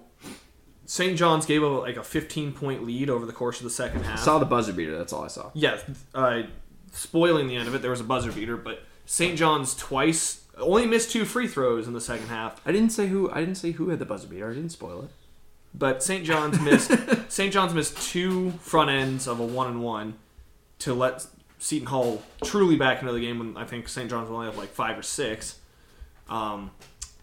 [0.85, 1.17] St.
[1.17, 4.19] John's gave up like a 15 point lead over the course of the second half.
[4.19, 4.97] Saw the buzzer beater.
[4.97, 5.51] That's all I saw.
[5.53, 5.79] yeah,
[6.13, 6.43] uh,
[6.91, 9.37] spoiling the end of it, there was a buzzer beater, but St.
[9.37, 12.61] John's twice only missed two free throws in the second half.
[12.65, 13.31] I didn't say who.
[13.31, 14.49] I didn't say who had the buzzer beater.
[14.49, 15.09] I didn't spoil it.
[15.73, 16.25] But St.
[16.25, 16.91] John's missed
[17.31, 17.53] St.
[17.53, 20.15] John's missed two front ends of a one and one
[20.79, 21.25] to let
[21.59, 24.09] Seton Hall truly back into the game when I think St.
[24.09, 25.59] John's only have like five or six.
[26.27, 26.71] Um,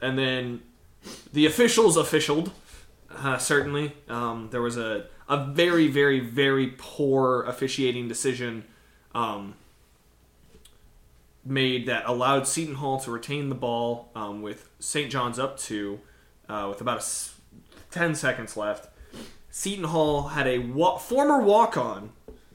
[0.00, 0.62] and then
[1.32, 2.52] the officials officialed.
[3.10, 8.64] Uh, certainly, um, there was a a very very very poor officiating decision
[9.14, 9.54] um,
[11.44, 15.10] made that allowed Seton Hall to retain the ball um, with St.
[15.10, 16.00] John's up two
[16.48, 17.34] uh, with about a s-
[17.90, 18.88] 10 seconds left.
[19.50, 22.12] Seton Hall had a wa- former walk on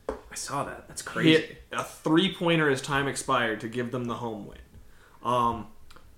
[0.10, 0.88] I saw that.
[0.88, 4.58] That's hit a three pointer as time expired to give them the home win.
[5.24, 5.68] Um,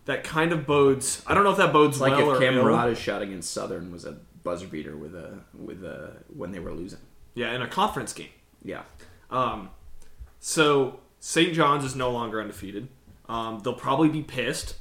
[0.06, 1.24] that kind of bodes.
[1.28, 4.18] I don't know if that bodes like well if Cam shot against Southern was a
[4.44, 7.00] buzzer beater with a with a when they were losing.
[7.34, 8.30] Yeah, in a conference game.
[8.63, 8.84] Yeah.
[9.30, 9.70] Um,
[10.39, 11.54] so St.
[11.54, 12.88] John's is no longer undefeated.
[13.28, 14.76] Um, they'll probably be pissed.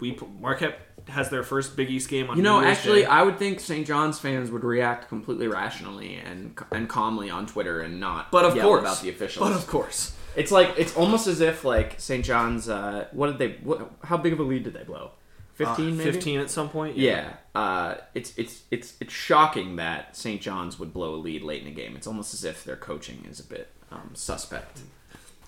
[0.00, 3.06] We Marquette has their first Big East game on You know, New actually, Day.
[3.06, 3.86] I would think St.
[3.86, 8.58] John's fans would react completely rationally and and calmly on Twitter and not but of
[8.58, 9.48] course about the officials.
[9.48, 12.24] But of course, It's like it's almost as if like St.
[12.24, 12.68] John's.
[12.68, 13.58] Uh, what did they?
[13.64, 15.12] What, how big of a lead did they blow?
[15.54, 16.10] Fifteen, Uh, maybe.
[16.10, 16.96] 15 at some point.
[16.96, 20.40] Yeah, uh, it's it's it's it's shocking that St.
[20.40, 21.94] John's would blow a lead late in the game.
[21.94, 24.80] It's almost as if their coaching is a bit um, suspect.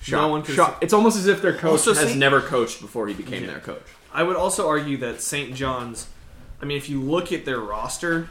[0.00, 0.78] Shock, No one shock.
[0.80, 3.58] It's almost as if their coach Also, has Saint- never coached before he became their
[3.58, 3.82] coach.
[4.12, 5.54] I would also argue that St.
[5.54, 6.06] John's,
[6.62, 8.28] I mean, if you look at their roster,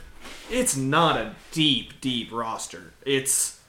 [0.49, 2.93] it's not a deep, deep roster.
[3.05, 3.59] It's,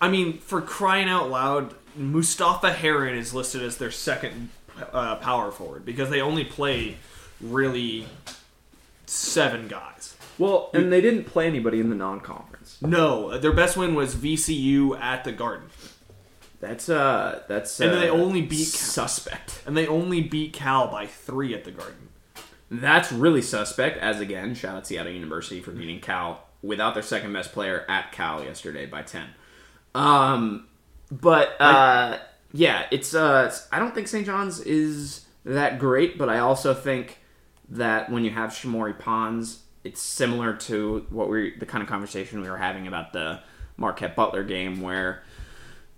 [0.00, 4.50] I mean, for crying out loud, Mustapha Heron is listed as their second
[4.92, 6.96] uh, power forward because they only play
[7.40, 8.06] really
[9.06, 10.16] seven guys.
[10.38, 12.78] Well, and they didn't play anybody in the non-conference.
[12.80, 15.68] No, their best win was VCU at the Garden,
[16.60, 19.62] That's uh, that's And uh, they only beat- suspect.
[19.66, 22.08] and they only beat Cal by three at the Garden.
[22.70, 23.98] That's really suspect.
[23.98, 28.12] As again, shout out Seattle University for beating Cal without their second best player at
[28.12, 29.26] Cal yesterday by ten.
[29.94, 30.68] Um,
[31.10, 32.18] but uh,
[32.52, 34.26] yeah, it's uh, it's- I don't think St.
[34.26, 37.18] John's is that great, but I also think
[37.70, 42.40] that when you have Shamorie Ponds, it's similar to what we the kind of conversation
[42.42, 43.40] we were having about the
[43.76, 45.22] Marquette Butler game where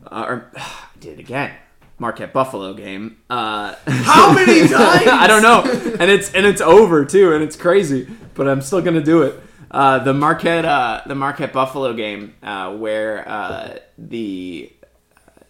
[0.07, 1.53] uh, or I did it again.
[1.99, 3.19] Marquette Buffalo game.
[3.31, 4.73] Uh, How many times?
[5.07, 5.63] I don't know,
[6.01, 9.39] and it's and it's over too, and it's crazy, but I'm still gonna do it.
[9.71, 14.71] Uh, the Marquette, uh, the Marquette Buffalo game, uh, where uh, the,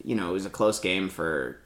[0.04, 1.58] you know, it was a close game for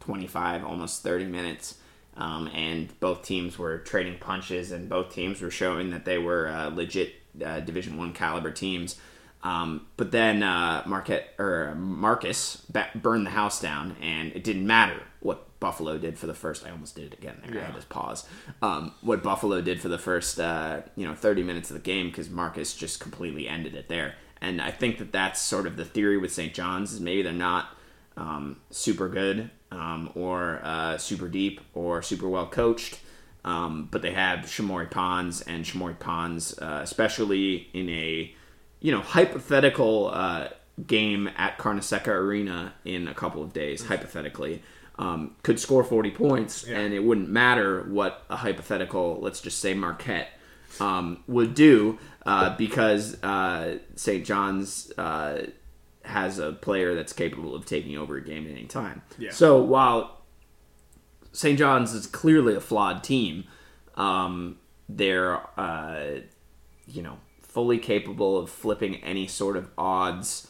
[0.00, 1.76] 25, almost 30 minutes,
[2.16, 6.48] um, and both teams were trading punches, and both teams were showing that they were
[6.48, 9.00] uh, legit uh, Division One caliber teams.
[9.42, 14.66] Um, but then uh, Marquette or Marcus ba- burned the house down, and it didn't
[14.66, 16.64] matter what Buffalo did for the first.
[16.66, 17.60] I almost did it again there.
[17.62, 18.24] I had to pause.
[18.60, 22.08] Um, what Buffalo did for the first, uh, you know, thirty minutes of the game
[22.08, 24.14] because Marcus just completely ended it there.
[24.42, 26.52] And I think that that's sort of the theory with St.
[26.52, 27.68] John's is maybe they're not
[28.16, 32.98] um, super good um, or uh, super deep or super well coached.
[33.44, 38.34] Um, but they have Shamorie Ponds and Shamorie Ponds, uh, especially in a
[38.80, 40.48] you know hypothetical uh,
[40.86, 44.62] game at Carnesecca Arena in a couple of days, hypothetically,
[44.98, 49.74] um, could score 40 points, and it wouldn't matter what a hypothetical, let's just say
[49.74, 50.28] Marquette,
[50.82, 54.24] um, would do uh, because uh, St.
[54.24, 55.46] John's uh,
[56.04, 59.02] has a player that's capable of taking over a game at any time.
[59.18, 59.30] Yeah.
[59.30, 60.22] So while
[61.32, 61.58] St.
[61.58, 63.44] John's is clearly a flawed team.
[63.94, 66.20] Um, they're, uh,
[66.86, 70.48] you know, fully capable of flipping any sort of odds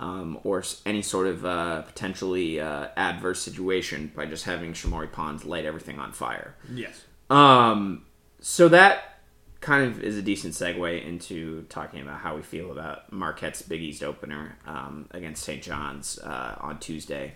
[0.00, 5.44] um, or any sort of uh, potentially uh, adverse situation by just having Shamorie Ponds
[5.44, 6.54] light everything on fire.
[6.72, 7.04] Yes.
[7.30, 8.04] Um,
[8.40, 9.13] so that
[9.64, 13.80] kind of is a decent segue into talking about how we feel about Marquette's Big
[13.80, 15.62] East opener um, against St.
[15.62, 17.32] John's uh, on Tuesday.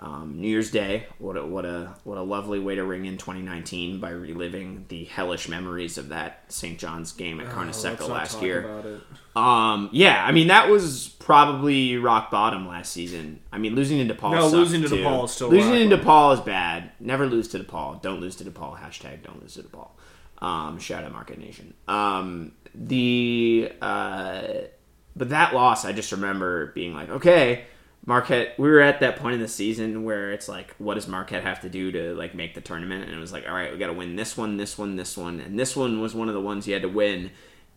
[0.00, 3.18] Um, New Year's Day, what a, what a what a lovely way to ring in
[3.18, 6.78] 2019 by reliving the hellish memories of that St.
[6.78, 9.02] John's game at Carnesecca last year.
[9.36, 13.40] Um, yeah, I mean that was probably rock bottom last season.
[13.52, 14.32] I mean losing to DePaul.
[14.32, 14.96] No, losing to too.
[14.96, 16.92] DePaul is still losing to DePaul is bad.
[16.98, 18.00] Never lose to DePaul.
[18.00, 18.80] Don't lose to DePaul.
[18.80, 19.90] Hashtag don't lose to DePaul.
[20.40, 21.74] Um, shout out Marquette Nation.
[21.86, 24.42] Um, the uh,
[25.16, 27.64] but that loss, I just remember being like, okay,
[28.06, 28.58] Marquette.
[28.58, 31.60] We were at that point in the season where it's like, what does Marquette have
[31.62, 33.04] to do to like make the tournament?
[33.04, 35.16] And it was like, all right, we got to win this one, this one, this
[35.16, 37.30] one, and this one was one of the ones you had to win.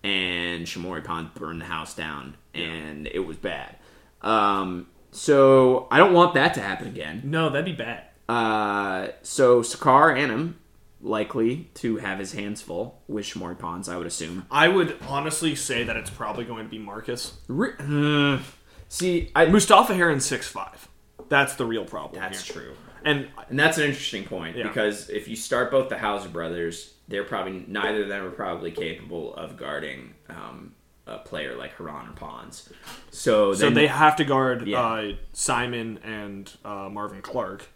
[0.04, 3.78] And Shamorie Pond burned the house down, and it was bad.
[4.22, 7.22] Um, so I don't want that to happen again.
[7.24, 8.06] No, that'd be bad.
[8.28, 10.60] Uh, so Sacar Anim
[11.04, 14.46] likely to have his hands full with Shamorie Ponds, I would assume.
[14.50, 17.38] I would honestly say that it's probably going to be Marcus.
[17.48, 18.40] Re- uh,
[18.88, 20.88] see, I, Mustapha Heron's six five.
[21.30, 22.22] That's the real problem.
[22.22, 22.62] that's here.
[22.64, 22.74] true.
[23.06, 24.68] And And that's an interesting point Yeah.
[24.68, 28.72] because if you start both the Hauser brothers, they're probably neither of them are probably
[28.72, 30.74] capable of guarding um,
[31.06, 32.70] a player like Heron or Ponds.
[33.12, 34.80] So, so then, they have to guard Yeah.
[34.82, 37.68] uh, Simon and uh, Marvin Clark,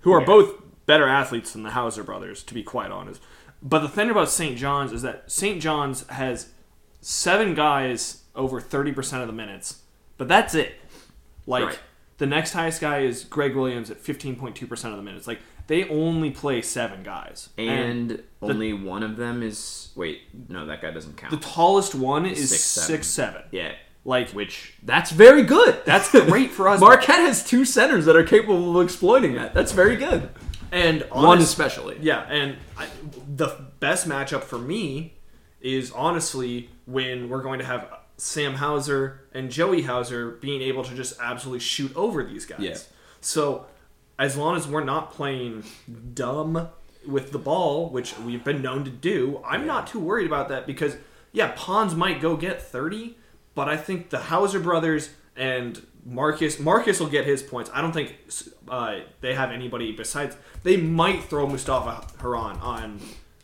[0.00, 0.54] who are both
[0.90, 3.22] better athletes than the Hauser brothers, to be quite honest.
[3.62, 4.56] But the thing about St.
[4.58, 5.60] John's is that St.
[5.62, 6.48] John's has
[7.00, 9.82] seven guys over 30% of the minutes,
[10.18, 10.74] but that's it.
[11.46, 11.78] Like, Right.
[12.18, 15.26] the next highest guy is Greg Williams at 15.2% of the minutes.
[15.26, 17.50] Like, they only play seven guys.
[17.56, 21.30] and only one of them is wait, no, that guy doesn't count.
[21.30, 22.86] the tallest one is Six, seven.
[22.88, 23.42] six seven.
[23.52, 23.72] yeah,
[24.04, 25.76] Like, which that's very good.
[25.84, 26.80] that's great for us.
[26.88, 29.54] Marquette has two centers that are capable of exploiting that.
[29.54, 30.30] That's very good.
[30.72, 31.98] And One honest- especially.
[32.00, 32.86] Yeah, and I,
[33.34, 33.48] the
[33.80, 35.14] best matchup for me
[35.60, 40.94] is honestly when we're going to have Sam Hauser and Joey Hauser being able to
[40.94, 42.60] just absolutely shoot over these guys.
[42.60, 42.76] Yeah.
[43.20, 43.66] So
[44.18, 45.64] as long as we're not playing
[46.14, 46.68] dumb
[47.06, 50.66] with the ball, which we've been known to do, I'm not too worried about that
[50.66, 50.96] because
[51.32, 53.16] yeah, Ponds might go get 30,
[53.54, 57.70] but I think the Hauser brothers and Marcus Marcus will get his points.
[57.74, 58.16] I don't think
[58.68, 60.36] uh, they have anybody besides.
[60.62, 63.00] They might throw Mustapha Heron on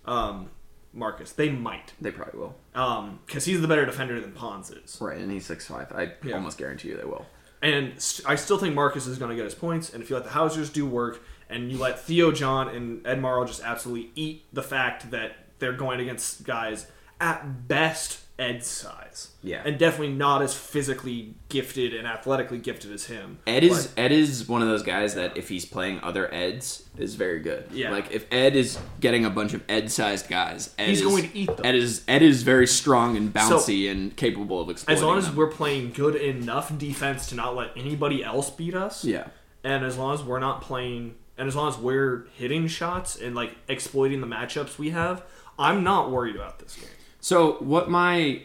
[0.07, 0.51] um,
[0.93, 1.33] Marcus.
[1.33, 2.55] They might They probably will.
[3.27, 4.99] because he's the better defender than Ponds is.
[5.01, 5.93] Right, and he's six five.
[5.93, 6.35] I Yeah.
[6.37, 7.27] almost guarantee you they will.
[7.63, 9.93] And st- I still think Marcus is going to get his points.
[9.93, 13.21] And if you let the Hausers do work, and you let Theo John and Ed
[13.21, 16.87] Morrow just absolutely eat the fact that they're going against guys
[17.21, 19.63] at best Ed's size, Yeah.
[19.65, 23.39] and definitely not as physically gifted and athletically gifted as him.
[23.47, 26.83] Ed is But- Ed is one of those guys that if he's playing other Eds
[26.99, 27.65] is very good.
[27.73, 27.91] Yeah.
[27.91, 31.31] Like if Ed is getting a bunch of Ed sized guys, Ed He's is- going
[31.31, 31.65] to eat them.
[31.65, 35.27] Ed is Ed is very strong and bouncy and capable of exploiting as long as
[35.29, 35.37] them.
[35.37, 39.03] we're playing good enough defense to not let anybody else beat us.
[39.05, 39.29] yeah.
[39.65, 43.35] and as long as we're not playing and as long as we're hitting shots and
[43.35, 45.23] like exploiting the matchups we have
[45.59, 46.89] i'm not worried about this game
[47.21, 48.43] So what my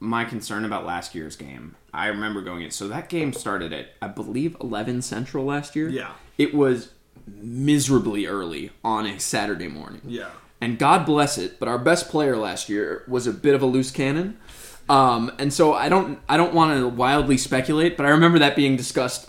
[0.00, 2.70] my concern about last year's game, I remember going in.
[2.70, 5.88] So that game started at I believe eleven central last year.
[5.88, 6.12] Yeah.
[6.36, 6.90] It was
[7.26, 10.02] miserably early on a Saturday morning.
[10.04, 10.30] yeah
[10.64, 13.66] and God bless it, but our best player last year was a bit of a
[13.66, 14.38] loose cannon.
[14.88, 18.56] Um, and so I don't I don't want to wildly speculate, but I remember that
[18.56, 19.28] being discussed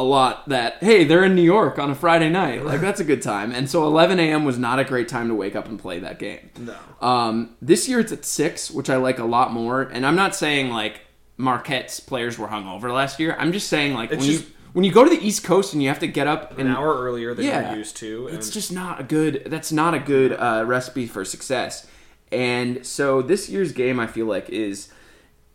[0.00, 3.04] a lot that hey they're in New York on a Friday night like that's a
[3.04, 4.44] good time and so 11 a.m.
[4.44, 6.48] was not a great time to wake up and play that game.
[6.58, 6.74] No.
[7.06, 9.82] Um, this year it's at six, which I like a lot more.
[9.82, 11.02] And I'm not saying like
[11.36, 13.36] Marquette's players were hungover last year.
[13.38, 15.72] I'm just saying like It's when just- you when you go to the East Coast
[15.74, 17.70] and you have to get up an and hour earlier than Yeah.
[17.70, 21.06] you're used to and it's just not a good that's not a good uh, recipe
[21.06, 21.86] for success
[22.32, 24.88] and so this year's game i feel like is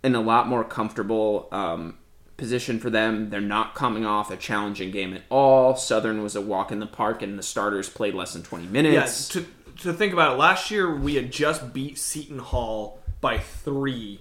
[0.03, 1.97] in a lot more comfortable um,
[2.37, 6.41] position for them they're not coming off a challenging game at all southern was a
[6.41, 9.45] walk in the park and the starters played less than 20 yeah minutes to,
[9.79, 14.19] to think about it last year we had just beat seton hall by three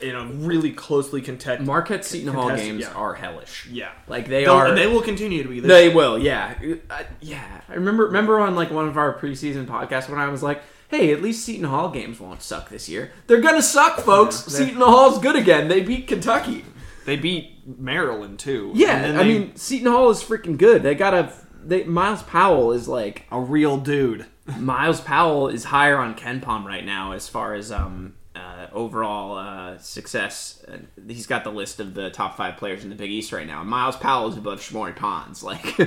[0.00, 2.92] in a really closely contested marquette seton hall games yeah.
[2.92, 5.88] are hellish yeah like they They'll- are and they will continue to be this They
[5.88, 6.54] will, yeah,
[6.90, 7.62] uh, yeah.
[7.68, 11.12] I remember remember on like one of our preseason podcasts when I was like, "Hey,
[11.12, 13.12] at least Seton Hall games won't suck this year.
[13.26, 14.44] They're gonna suck, folks.
[14.48, 15.68] Yeah, Seton Hall's good again.
[15.68, 16.64] They beat Kentucky.
[17.06, 20.82] They beat maryland too Yeah, I they- mean Seton Hall is freaking good.
[20.82, 21.32] They got a
[21.64, 24.26] they Myles Powell is like a real dude
[24.58, 29.76] Myles Powell is higher on KenPom right now as far as um, uh, overall uh,
[29.78, 30.64] success.
[30.66, 33.46] Uh, he's got the list of the top five players in the Big East right
[33.46, 33.62] now.
[33.62, 35.42] Myles Powell is above Shamorie Ponds.
[35.50, 35.78] Like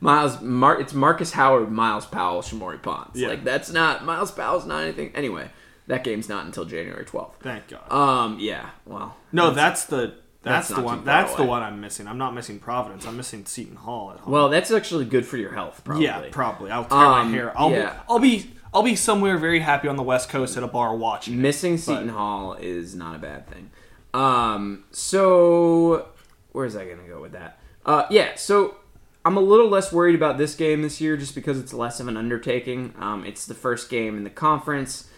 [0.00, 3.18] Myles, Mar- it's Marcus Howard, Myles Powell, Shamorie Ponds.
[3.20, 3.28] Yeah.
[3.28, 5.12] Like that's not Myles Powell's not anything.
[5.14, 5.48] Anyway,
[5.86, 7.42] that game's not until January twelfth.
[7.42, 8.70] thank god Um, yeah.
[8.86, 11.04] Well, No, that's the That's that's, the one.
[11.04, 12.08] That's the one I'm missing.
[12.08, 13.06] I'm not missing Providence.
[13.06, 14.32] I'm missing Seton Hall at home.
[14.32, 16.04] well, that's actually good for your health, probably.
[16.06, 16.70] yeah, probably.
[16.70, 17.52] I'll tear Um, my hair.
[17.58, 17.92] I'll yeah.
[17.92, 20.96] be, I'll be I'll be somewhere very happy on the West Coast at a bar
[20.96, 21.42] watching.
[21.42, 23.70] Missing Seton Hall is not a bad thing.
[24.14, 26.08] Um, so
[26.52, 27.58] where's I gonna go with that?
[27.84, 28.76] Uh, yeah, so
[29.24, 32.08] I'm a little less worried about this game this year just because it's less of
[32.08, 32.94] an undertaking.
[32.98, 35.08] Um, it's the first game in the conference.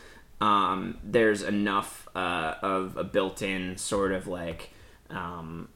[0.41, 4.71] Um, there's enough uh, of a built-in sort of like
[5.13, 5.69] um,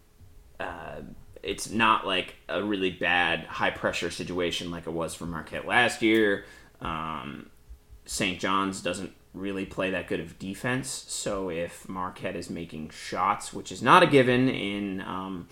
[0.58, 1.00] uh,
[1.42, 6.02] it's not like a really bad high pressure situation like it was for Marquette last
[6.02, 6.44] year.
[6.80, 7.50] Um,
[8.04, 8.38] St.
[8.38, 13.70] John's doesn't really play that good of defense, so if Marquette is making shots, which
[13.70, 15.48] is not a given in um,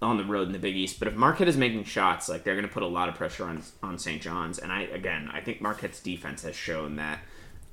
[0.00, 2.54] on the road in the Big East, but if Marquette is making shots, like they're
[2.54, 4.22] going to put a lot of pressure on on St.
[4.22, 7.20] John's, and I again I think Marquette's defense has shown that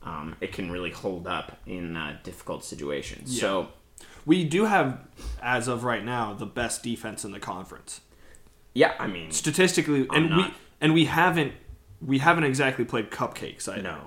[0.04, 3.40] um, it can really hold up in uh, difficult situations.
[3.40, 3.70] So
[4.26, 5.00] We do have,
[5.41, 8.02] as of right now, the best defense in the conference
[8.78, 11.54] yeah, I mean statistically, and we not- and we haven't
[12.00, 13.68] we haven't exactly played cupcakes.
[13.68, 14.02] I no, know.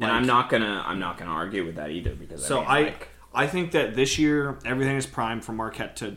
[0.00, 2.68] and I'm not gonna I'm not gonna argue with that either because So I, mean,
[2.68, 6.16] I like, I think that this year everything is primed for Marquette to.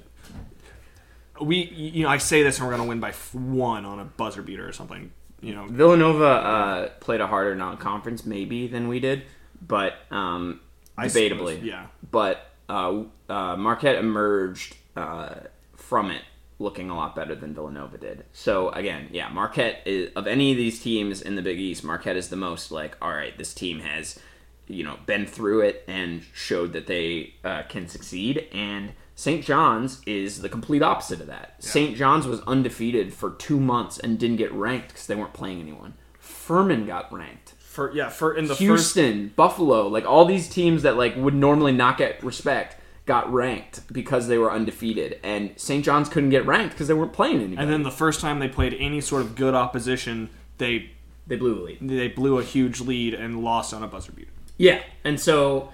[1.41, 4.05] We you know I say this and we're gonna win by f- one on a
[4.05, 5.11] buzzer beater or something.
[5.41, 9.24] You know Villanova uh, played a harder non-conference maybe than we did,
[9.65, 10.61] but um,
[10.97, 11.88] I debatably, suppose, yeah.
[12.09, 15.36] But uh, uh, Marquette emerged uh,
[15.76, 16.22] from it
[16.59, 18.26] looking a lot better than Villanova did.
[18.34, 22.17] So again, yeah, Marquette is, of any of these teams in the Big East, Marquette
[22.17, 24.20] is the most like, all right, this team has
[24.67, 28.93] you know been through it and showed that they uh, can succeed and.
[29.15, 29.43] St.
[29.43, 31.55] John's is the complete opposite of that.
[31.59, 31.97] St.
[31.97, 35.95] John's was undefeated for two months and didn't get ranked because they weren't playing anyone.
[36.17, 37.49] Furman got ranked.
[37.80, 41.34] For yeah for in the first Houston, Buffalo, like all these teams that like would
[41.34, 42.75] normally not get respect
[43.05, 45.84] got ranked because they were undefeated, and St.
[45.86, 47.57] John's couldn't get ranked because they weren't playing anybody.
[47.57, 50.91] And then the first time they played any sort of good opposition, they
[51.25, 51.77] they blew the lead.
[51.82, 54.32] they blew a huge lead and lost on a buzzer beater.
[54.57, 55.71] Yeah, and so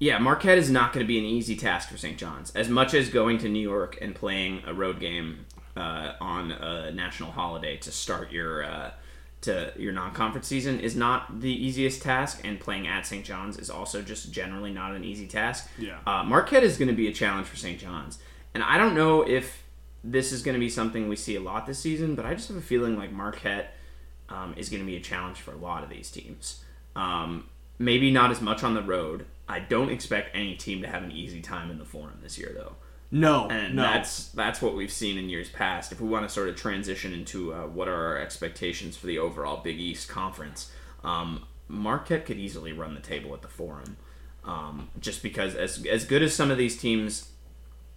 [0.00, 2.18] yeah, Marquette is not going to be an easy task for St.
[2.18, 2.50] John's.
[2.56, 5.46] As much as going to New York and playing a road game
[5.76, 8.90] uh, on a national holiday to start your uh,
[9.42, 13.24] to your non-conference season is not the easiest task, and playing at St.
[13.24, 15.68] John's is also just generally not an easy task.
[15.78, 15.98] Yeah.
[16.06, 17.78] uh, Marquette is going to be a challenge for St.
[17.78, 18.18] John's,
[18.54, 19.62] and I don't know if
[20.02, 22.48] this is going to be something we see a lot this season, but I just
[22.48, 23.74] have a feeling like Marquette
[24.28, 26.64] um, is going to be a challenge for a lot of these teams.
[26.94, 29.26] Um, maybe not as much on the road.
[29.48, 32.52] I don't expect any team to have an easy time in the Forum this year,
[32.54, 32.76] though,
[33.16, 33.82] No, and no.
[33.82, 35.90] that's that's what we've seen in years past.
[35.90, 39.18] If we want to sort of transition into uh, what are our expectations for the
[39.18, 40.70] overall Big East Conference,
[41.02, 43.96] um, Marquette could easily run the table at the Forum,
[44.44, 47.30] um, just because as as good as some of these teams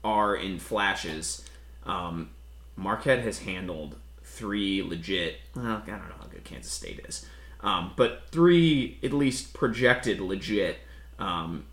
[0.05, 1.43] are in flashes,
[1.83, 2.29] um,
[2.77, 5.35] Marquette has handled three legit.
[5.53, 7.25] Well, I don't know how good Kansas State is,
[7.59, 10.77] um, but three at least projected legit
[11.19, 11.65] um,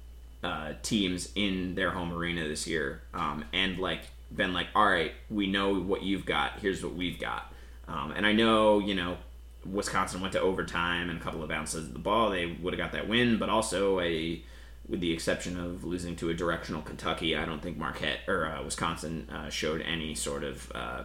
[0.47, 4.03] uh, teams in their home arena this year, um, and like
[4.35, 6.59] been like, all right, we know what you've got.
[6.61, 7.53] Here's what we've got.
[7.89, 9.19] Um, and I know you know
[9.65, 12.79] Wisconsin went to overtime and a couple of bounces of the ball, they would have
[12.79, 14.43] got that win, but also a
[14.89, 18.63] with the exception of losing to a directional Kentucky, I don't think Marquette or uh,
[18.63, 21.03] Wisconsin uh, showed any sort of uh,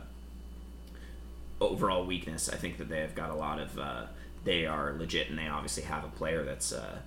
[1.59, 2.47] overall weakness.
[2.47, 3.79] I think that they have got a lot of.
[3.79, 4.03] Uh,
[4.43, 6.97] they are legit, and they obviously have a player that's uh,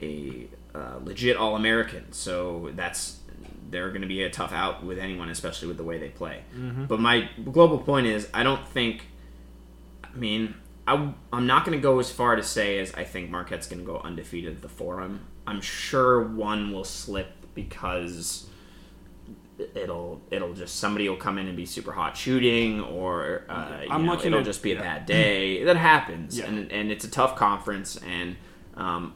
[0.00, 2.12] a uh, legit All American.
[2.12, 3.20] So that's
[3.70, 6.42] they're going to be a tough out with anyone, especially with the way they play.
[6.88, 9.06] But my global point is, I don't think.
[10.04, 10.54] I mean,
[10.86, 13.80] I, I'm not going to go as far to say as I think Marquette's going
[13.80, 15.26] to go undefeated at the Forum.
[15.46, 18.48] I'm sure one will slip because
[19.74, 23.90] it'll it'll just somebody will come in and be super hot shooting, or uh, you
[23.90, 24.80] I'm know, looking it'll at- just be a yeah.
[24.82, 25.64] bad day.
[25.64, 26.46] that happens, Yeah.
[26.46, 28.36] and and it's a tough conference, and
[28.76, 29.14] um,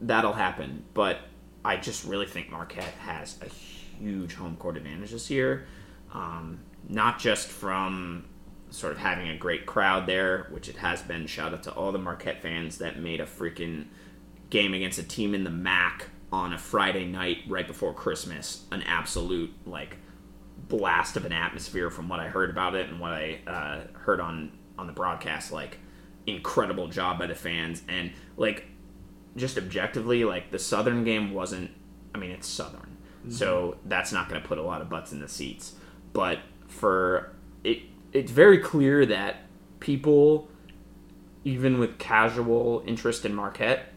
[0.00, 0.84] that'll happen.
[0.94, 1.20] But
[1.64, 5.66] I just really think Marquette has a huge home court advantage this year,
[6.12, 8.24] um, not just from
[8.70, 11.26] sort of having a great crowd there, which it has been.
[11.26, 13.86] Shout out to all the Marquette fans that made a freaking
[14.50, 18.82] game against a team in the MAC on a Friday night right before Christmas an
[18.82, 19.96] absolute like
[20.68, 24.20] blast of an atmosphere from what I heard about it and what I uh, heard
[24.20, 25.52] on on the broadcast.
[25.52, 25.78] Like
[26.26, 28.66] incredible job by the fans and like
[29.38, 31.70] just objectively like the Southern game wasn't.
[32.14, 33.30] I mean it's Southern, mm-hmm.
[33.30, 35.74] so that's not going to put a lot of butts in the seats.
[36.12, 37.32] But for
[37.64, 37.82] it,
[38.12, 39.36] it's very clear that
[39.80, 40.48] people,
[41.44, 43.92] even with casual interest in Marquette,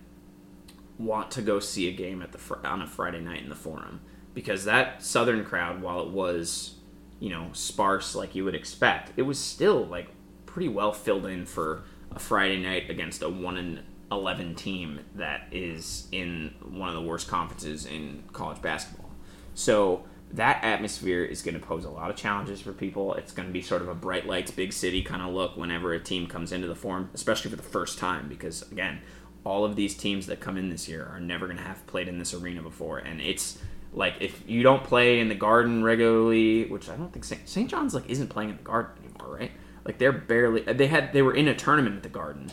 [0.97, 3.55] want to go see a game at the fr- on a Friday night in the
[3.55, 4.01] Forum
[4.33, 6.75] because that Southern crowd, while it was
[7.19, 10.07] you know sparse like you would expect, it was still like
[10.45, 13.79] pretty well filled in for a Friday night against a one and
[14.11, 19.09] eleven team that is in one of the worst conferences in college basketball.
[19.53, 20.03] So
[20.33, 23.13] that atmosphere is going to pose a lot of challenges for people.
[23.15, 25.93] It's going to be sort of a bright lights, big city kind of look whenever
[25.93, 29.01] a team comes into the Forum, especially for the first time, because again,
[29.43, 32.07] all of these teams that come in this year are never going to have played
[32.07, 33.59] in this arena before, and it's
[33.93, 37.47] like if you don't play in the Garden regularly, which I don't think St.
[37.49, 37.69] St.
[37.69, 39.51] John's like isn't playing in the Garden anymore, right?
[39.83, 42.51] Like they're barely they had they were in a tournament at the Garden,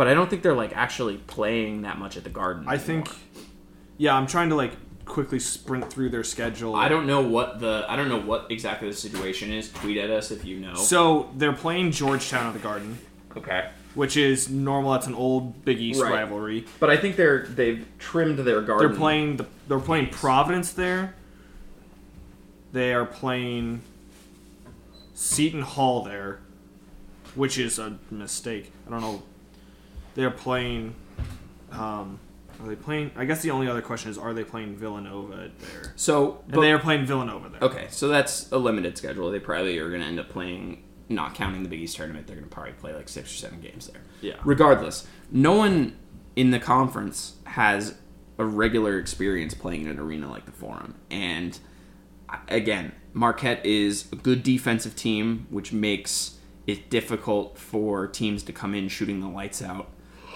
[0.00, 2.64] but I don't think they're like actually playing that much at the Garden.
[2.66, 3.10] I think,
[3.98, 4.72] yeah, I'm trying to like
[5.04, 6.74] quickly sprint through their schedule.
[6.74, 9.70] I don't know what the I don't know what exactly the situation is.
[9.70, 10.74] Tweet at us if you know.
[10.74, 12.96] So they're playing Georgetown at the Garden,
[13.36, 13.68] okay.
[13.94, 14.92] which is normal.
[14.92, 16.12] That's an old Big East Right.
[16.12, 16.64] rivalry.
[16.78, 18.88] But I think they're they've trimmed their garden.
[18.88, 21.14] They're playing the they're playing Providence there.
[22.72, 23.82] They are playing
[25.12, 26.40] Seton Hall there,
[27.34, 28.72] which is a mistake.
[28.86, 29.24] I don't know.
[30.14, 30.94] They're playing.
[31.72, 32.18] Um,
[32.62, 33.12] are they playing?
[33.16, 35.92] I guess the only other question is, are they playing Villanova there?
[35.96, 37.60] So And they are playing Villanova there.
[37.62, 39.30] Okay, so that's a limited schedule.
[39.30, 42.36] They probably are going to end up playing, not counting the Big East tournament, they're
[42.36, 44.02] going to probably play like six or seven games there.
[44.20, 44.36] Yeah.
[44.44, 45.96] Regardless, no one
[46.36, 47.94] in the conference has
[48.38, 50.94] a regular experience playing in an arena like the Forum.
[51.10, 51.58] And
[52.48, 58.74] again, Marquette is a good defensive team, which makes it difficult for teams to come
[58.74, 59.90] in shooting the lights out.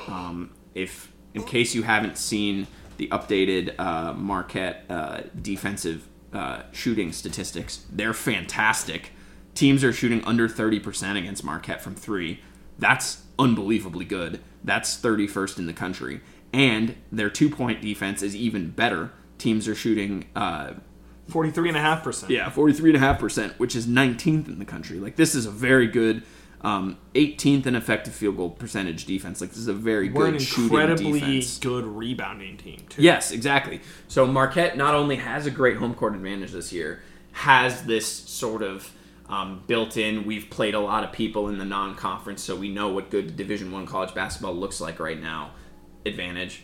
[0.09, 7.12] Um, if, in case you haven't seen the updated uh, Marquette uh, defensive uh, shooting
[7.12, 9.11] statistics, they're fantastic.
[9.55, 12.40] Teams are shooting under 30% against Marquette from three.
[12.78, 14.40] That's unbelievably good.
[14.64, 16.20] That's 31st in the country.
[16.52, 19.12] And their two point defense is even better.
[19.38, 20.26] teams are shooting.
[20.34, 20.74] Uh,
[21.30, 22.28] 43.5%.
[22.28, 24.98] yeah, 43.5%, which is 19th in the country.
[24.98, 26.22] Like, this is a very good
[26.64, 29.40] um, 18th in effective field goal percentage defense.
[29.40, 31.58] Like, this is a very We're good an shooting incredibly defense.
[31.58, 33.02] good rebounding team, too.
[33.02, 33.82] Yes, exactly.
[34.08, 37.02] So Marquette not only has a great home court advantage this year,
[37.32, 38.90] has this sort of
[39.28, 40.24] um, built-in.
[40.24, 43.70] We've played a lot of people in the non-conference, so we know what good Division
[43.70, 45.52] One college basketball looks like right now.
[46.06, 46.62] Advantage.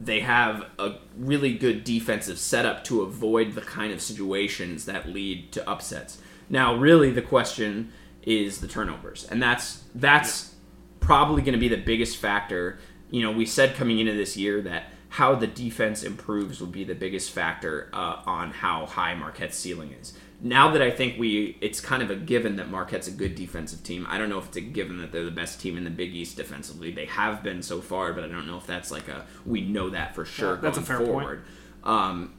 [0.00, 5.52] They have a really good defensive setup to avoid the kind of situations that lead
[5.52, 6.18] to upsets.
[6.48, 7.92] Now, really, the question
[8.22, 10.54] is the turnovers, and that's that's
[11.00, 12.78] probably going to be the biggest factor.
[13.10, 16.84] You know, we said coming into this year that how the defense improves would be
[16.84, 20.14] the biggest factor uh, on how high Marquette's ceiling is.
[20.40, 23.84] Now that I think we, it's kind of a given that Marquette's a good defensive
[23.84, 24.06] team.
[24.08, 26.14] I don't know if it's a given that they're the best team in the Big
[26.14, 26.92] East defensively.
[26.92, 29.90] They have been so far, but I don't know if that's like a we know
[29.90, 30.54] that for sure.
[30.54, 31.10] Yeah, that's a going fair point.
[31.10, 31.44] forward.
[31.84, 32.32] Um,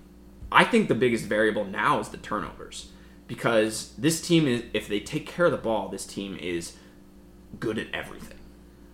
[0.52, 2.90] I think the biggest variable now is the turnovers
[3.28, 6.76] because this team is if they take care of the ball, this team is
[7.60, 8.38] good at everything.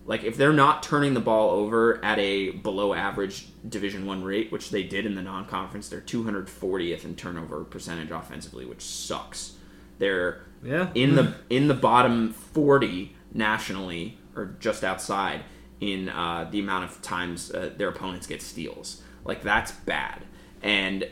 [0.06, 4.52] Like if they're not turning the ball over at a below average Division One rate,
[4.52, 9.54] which they did in the non-conference, they're 240th in turnover percentage offensively, which sucks.
[10.00, 10.90] They're Yeah.
[10.96, 15.42] in the in the bottom 40 nationally, or just outside,
[15.80, 19.02] in uh, the amount of times uh, their opponents get steals.
[19.26, 20.24] Like that's bad.
[20.64, 21.08] And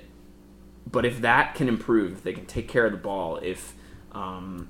[0.92, 3.74] but if that can improve, if they can take care of the ball, if
[4.12, 4.70] um,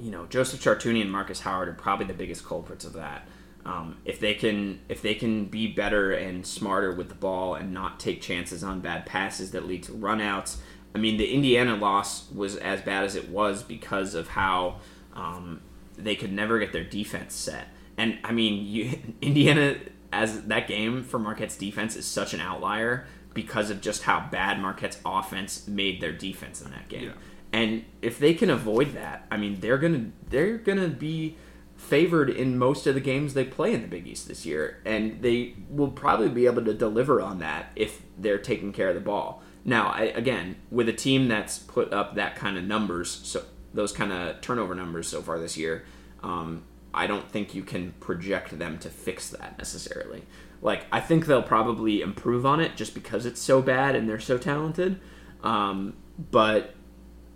[0.00, 3.28] you know Joseph Chartouny and Marcus Howard are probably the biggest culprits of that.
[3.64, 7.72] Um, if they can if they can be better and smarter with the ball and
[7.72, 10.56] not take chances on bad passes that lead to runouts.
[10.94, 14.80] I mean, the Indiana loss was as bad as it was because of how
[15.14, 15.62] um,
[15.96, 17.68] they could never get their defense set.
[17.96, 19.76] And I mean, you, Indiana
[20.12, 24.60] as that game for Marquette's defense is such an outlier because of just how bad
[24.60, 27.04] Marquette's offense made their defense in that game.
[27.04, 27.12] Yeah.
[27.52, 31.36] And if they can avoid that, I mean, they're gonna they're gonna be
[31.76, 35.20] favored in most of the games they play in the Big East this year, and
[35.20, 39.00] they will probably be able to deliver on that if they're taking care of the
[39.00, 39.42] ball.
[39.64, 43.92] Now, I, again, with a team that's put up that kind of numbers, so those
[43.92, 45.84] kind of turnover numbers so far this year,
[46.22, 46.62] um,
[46.94, 50.22] I don't think you can project them to fix that necessarily.
[50.62, 54.20] Like, I think they'll probably improve on it just because it's so bad and they're
[54.20, 55.00] so talented.
[55.42, 55.94] Um,
[56.30, 56.74] but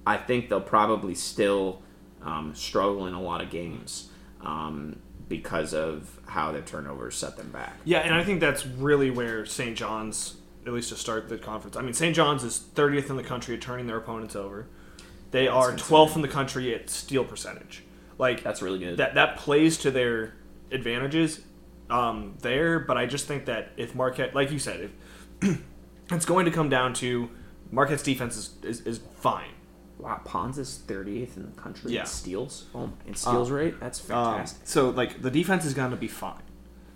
[0.07, 1.83] I think they'll probably still
[2.23, 4.11] um, struggle in a lot of games
[4.43, 7.75] um, because of how their turnovers set them back.
[7.85, 9.77] Yeah, and I think that's really where St.
[9.77, 11.77] John's, at least to start the conference.
[11.77, 12.15] I mean, St.
[12.15, 14.69] John's is 30th in the country at turning their opponents over.
[15.33, 17.83] They are 12th in the country at steal percentage.
[18.19, 18.97] Like That's really good.
[18.97, 20.35] that that plays to their
[20.71, 21.41] advantages
[21.91, 24.91] um, there, but I just think that if Marquette, like you said,
[25.43, 25.61] if
[26.11, 27.31] it's going to come down to
[27.71, 29.51] Marquette's defense is, is, is fine.
[29.99, 32.01] wow, Ponds is 38th in the country Yeah.
[32.01, 32.67] in steals.
[32.75, 34.63] Oh, in steals rate, that's Um, fantastic.
[34.67, 36.43] so like the defense is going to be fine.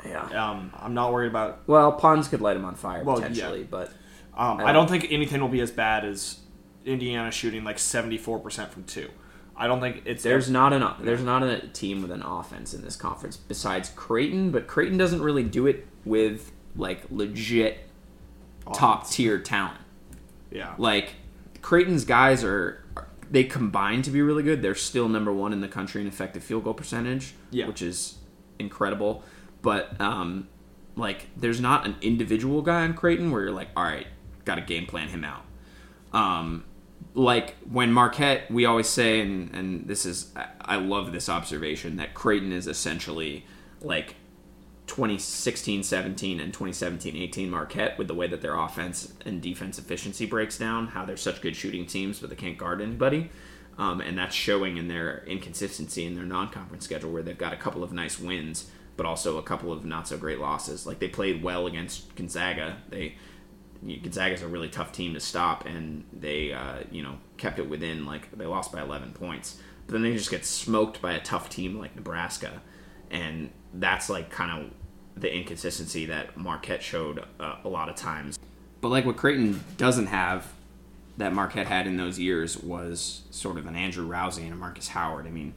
[0.05, 0.23] yeah.
[0.51, 1.61] Um, I'm not worried about.
[1.67, 3.93] Well, Ponds could light him on fire Well, potentially, but
[4.37, 6.39] Um, I don't think anything will be as bad as
[6.85, 9.11] Indiana shooting like 74% from two.
[9.61, 12.83] I don't think it's there's not an there's not a team with an offense in
[12.83, 17.79] this conference besides Creighton, but Creighton doesn't really do it with like legit
[18.73, 19.79] top tier talent.
[20.51, 20.75] yeah.
[20.79, 21.15] like
[21.63, 22.85] Creighton's guys are
[23.31, 24.63] they combine to be really good.
[24.63, 27.69] They're still number one in the country in effective field goal percentage, Yeah.
[27.69, 28.17] which is
[28.59, 29.23] incredible.
[29.63, 30.49] But um,
[30.97, 34.07] like, there's not an individual guy on Creighton where you're like, all right,
[34.45, 35.45] got to game plan him out.
[36.13, 36.65] Um,
[37.15, 42.15] like when Marquette, we always say, and and this is I- love this observation that
[42.15, 43.45] Creighton is essentially
[43.81, 44.15] like
[44.87, 50.27] 2016 17 and 2017 18 Marquette with the way that their offense and defense efficiency
[50.27, 53.31] breaks down, how they're such good shooting teams, but they can't guard anybody.
[53.79, 57.53] Um, and that's showing in their inconsistency in their non conference schedule where they've got
[57.53, 60.87] a couple of nice wins, but also a couple of not so great losses.
[60.87, 62.77] Like they played well against Gonzaga.
[62.89, 63.17] They
[63.85, 68.07] Gonzaga's a really tough team to stop, and they uh, you know kept it within
[68.07, 71.49] like they lost by 11 points, but then they just get smoked by a tough
[71.49, 72.61] team like Nebraska,
[73.11, 74.73] and that's like kind of
[75.21, 78.39] the inconsistency that Marquette showed uh, a lot of times.
[78.81, 80.47] But like what Creighton doesn't have
[81.17, 84.89] that Marquette had in those years was sort of an Andrew Rowsey and a Marcus
[84.89, 85.27] Howard.
[85.27, 85.55] I mean,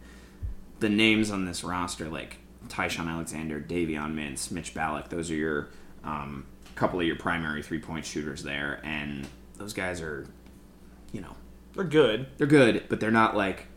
[0.80, 5.70] the names on this roster like Ty-Shon Alexander, Davion Mintz, Mitch Ballock, those are your
[6.04, 6.46] um,
[6.76, 10.28] couple of your primary three point shooters there, and those guys are,
[11.12, 11.36] you know,
[11.74, 12.28] They're good.
[12.38, 13.68] they're good, but they're not like.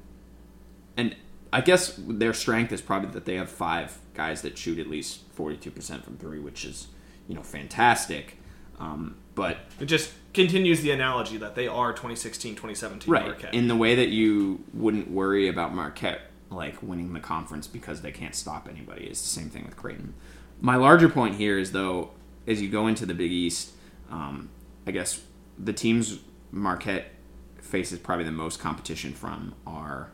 [0.96, 1.14] And
[1.52, 5.20] I guess their strength is probably that they have five guys that shoot at least
[5.32, 6.88] forty two percent from three, which is
[7.28, 8.38] you know fantastic.
[8.78, 13.54] Um, but It just continues the analogy that they are 2016, 2017 right Marquette.
[13.54, 16.20] in the way that you wouldn't worry about Marquette
[16.50, 19.04] like winning the conference because they can't stop anybody.
[19.06, 20.12] It's the same thing with Creighton.
[20.60, 22.10] My larger point here is though,
[22.46, 23.72] as you go into the Big East,
[24.10, 24.48] um,
[24.86, 25.20] I guess
[25.58, 26.20] the teams
[26.50, 27.12] Marquette
[27.60, 30.10] faces probably the most competition from are.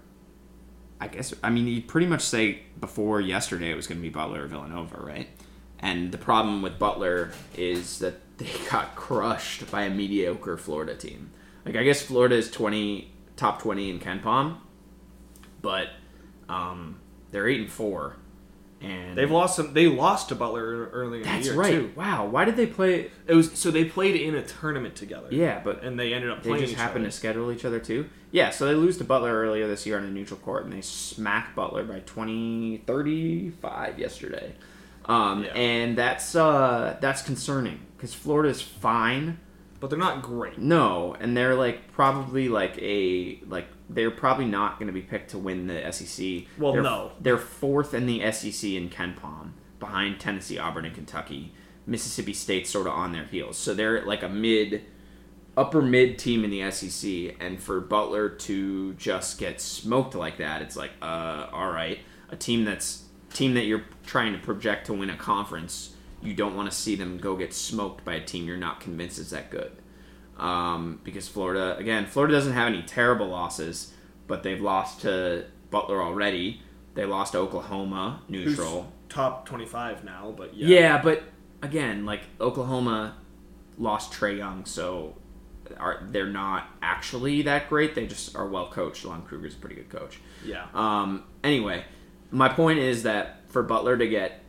[1.01, 4.09] I guess I mean you'd pretty much say before yesterday it was going to be
[4.09, 5.28] Butler or Villanova, right?
[5.80, 11.30] And the problem with Butler is that they got crushed by a mediocre Florida team.
[11.64, 14.59] Like I guess Florida is twenty top twenty in KenPom,
[15.61, 15.89] but
[16.49, 18.16] um, they're eight and four,
[18.83, 19.74] and They've lost some.
[19.74, 21.70] They lost to Butler early in that's the year right.
[21.72, 21.93] too.
[21.97, 23.11] Wow, why did they play?
[23.26, 25.28] It was so they played in a tournament together.
[25.30, 26.62] Yeah, but and they ended up they playing.
[26.62, 27.11] just each happened other.
[27.11, 28.09] to schedule each other too.
[28.30, 30.80] Yeah, so they lose to Butler earlier this year on a neutral court, and they
[30.80, 34.55] smack Butler by 20, 35 yesterday.
[35.05, 35.51] Um, Yeah.
[35.53, 39.39] And that's uh, that's concerning because Florida's fine.
[39.83, 40.59] But they're not great.
[40.59, 45.33] No, and they're like probably like a like they're probably not going to be picked
[45.33, 46.45] to win the SEC.
[46.57, 47.11] Well, they're, no.
[47.20, 51.53] they're fourth in the SEC in KenPom, behind Tennessee, Auburn, and Kentucky.
[51.85, 54.83] Mississippi State sort of on their heels, so they're like a mid,
[55.57, 57.35] upper mid team in the SEC.
[57.41, 61.99] And for Butler to just get smoked like that, it's like, uh, all right,
[62.30, 63.03] a team that's
[63.33, 65.97] team that you're trying to project to win a conference.
[66.23, 69.18] You don't want to see them go get smoked by a team you're not convinced
[69.18, 69.73] is that good
[70.39, 73.93] um, because Florida again Florida doesn't have any terrible losses,
[74.27, 76.61] but they've lost to Butler already.
[76.95, 78.93] They lost to Oklahoma Who's neutral.
[79.09, 80.68] top twenty-five now, but yeah.
[80.68, 81.03] Yeah.
[81.03, 81.23] but
[81.62, 83.16] again, like Oklahoma
[83.79, 85.16] lost Trae Young, so
[85.79, 87.95] are they're not actually that great.
[87.95, 89.05] They just are well coached.
[89.05, 90.18] Lon Kruger's a pretty good coach.
[90.45, 90.66] yeah.
[90.75, 91.85] Um, anyway,
[92.31, 94.41] my point is that for Butler to get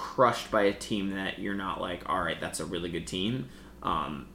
[0.00, 3.50] crushed by a team that you're not like, all right, that's a really good team,
[3.82, 4.26] um,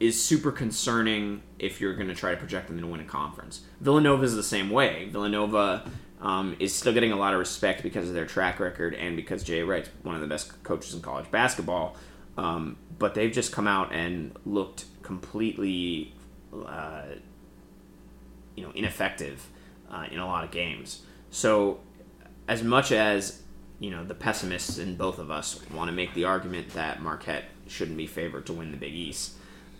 [0.00, 3.60] is super concerning if you're going to try to project them to win a conference.
[3.82, 5.10] Villanova is the same way.
[5.12, 5.86] Villanova
[6.22, 9.44] um, is still getting a lot of respect because of their track record and because
[9.44, 11.96] Jay Wright's one of the best coaches in college basketball.
[12.38, 16.14] Um, but they've just come out and looked completely,
[16.66, 17.02] uh,
[18.56, 19.46] you know, ineffective
[19.90, 21.02] uh, in a lot of games.
[21.30, 21.80] So,
[22.48, 23.39] as much as
[23.80, 27.44] you know, the pessimists in both of us want to make the argument that Marquette
[27.66, 29.32] shouldn't be favored to win the Big East.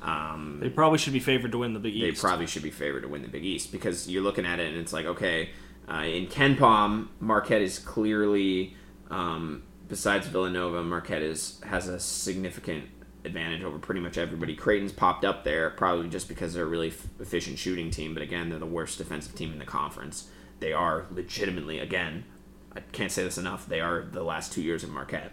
[0.03, 2.03] Um, They probably should be favored to win the Big East.
[2.23, 4.69] they probably should be favored to win the Big East because you're looking at it
[4.69, 5.51] and it's like, okay,
[5.89, 8.75] uh, in KenPom, Marquette is clearly,
[9.11, 12.85] um, besides Villanova, Marquette is has a significant
[13.27, 14.55] advantage over pretty much everybody.
[14.57, 18.23] Creighton's popped up there probably just because they're a really f- efficient shooting team, but
[18.23, 20.31] again, they're the worst defensive team in the conference.
[20.61, 22.25] They are legitimately, again,
[22.75, 25.33] I can't say this enough, they are the last two years of Marquette.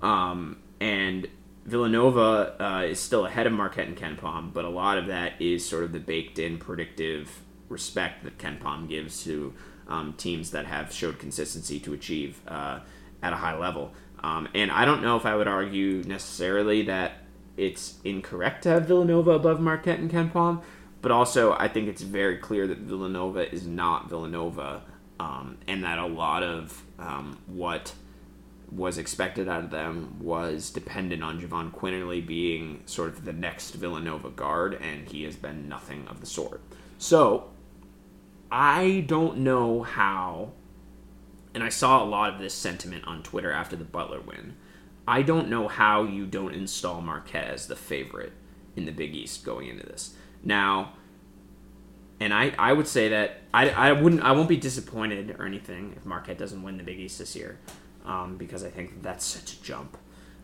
[0.00, 1.28] Um, and
[1.64, 5.68] Villanova uh, is still ahead of Marquette and KenPom, but a lot of that is
[5.68, 9.52] sort of the baked-in predictive respect that KenPom gives to
[9.86, 12.80] um, teams that have showed consistency to achieve uh,
[13.22, 13.92] at a high level.
[14.20, 17.12] Um, and I don't know if I would argue necessarily that
[17.56, 20.62] it's incorrect to have Villanova above Marquette and KenPom,
[21.02, 24.82] but also I think it's very clear that Villanova is not Villanova,
[25.20, 27.92] um, and that a lot of um, what
[28.70, 33.74] was expected out of them was dependent on Jahvon Quinerly being sort of the next
[33.74, 36.60] Villanova guard, and he has been nothing of the sort.
[36.98, 37.50] So,
[38.50, 40.52] I don't know how,
[41.54, 44.56] and I saw a lot of this sentiment on Twitter after the Butler win.
[45.06, 48.32] I don't know how you don't install Marquette as the favorite
[48.76, 50.14] in the Big East going into this.
[50.44, 50.92] Now,
[52.20, 55.94] and I, I would say that I, I wouldn't I won't be disappointed or anything
[55.96, 57.58] if Marquette doesn't win the Big East this year,
[58.04, 59.96] um, because I think that's such a jump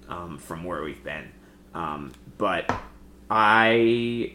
[0.09, 1.31] um, from where we've been.
[1.75, 2.73] Um, but
[3.31, 4.35] I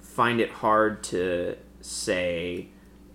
[0.00, 2.68] find it hard to say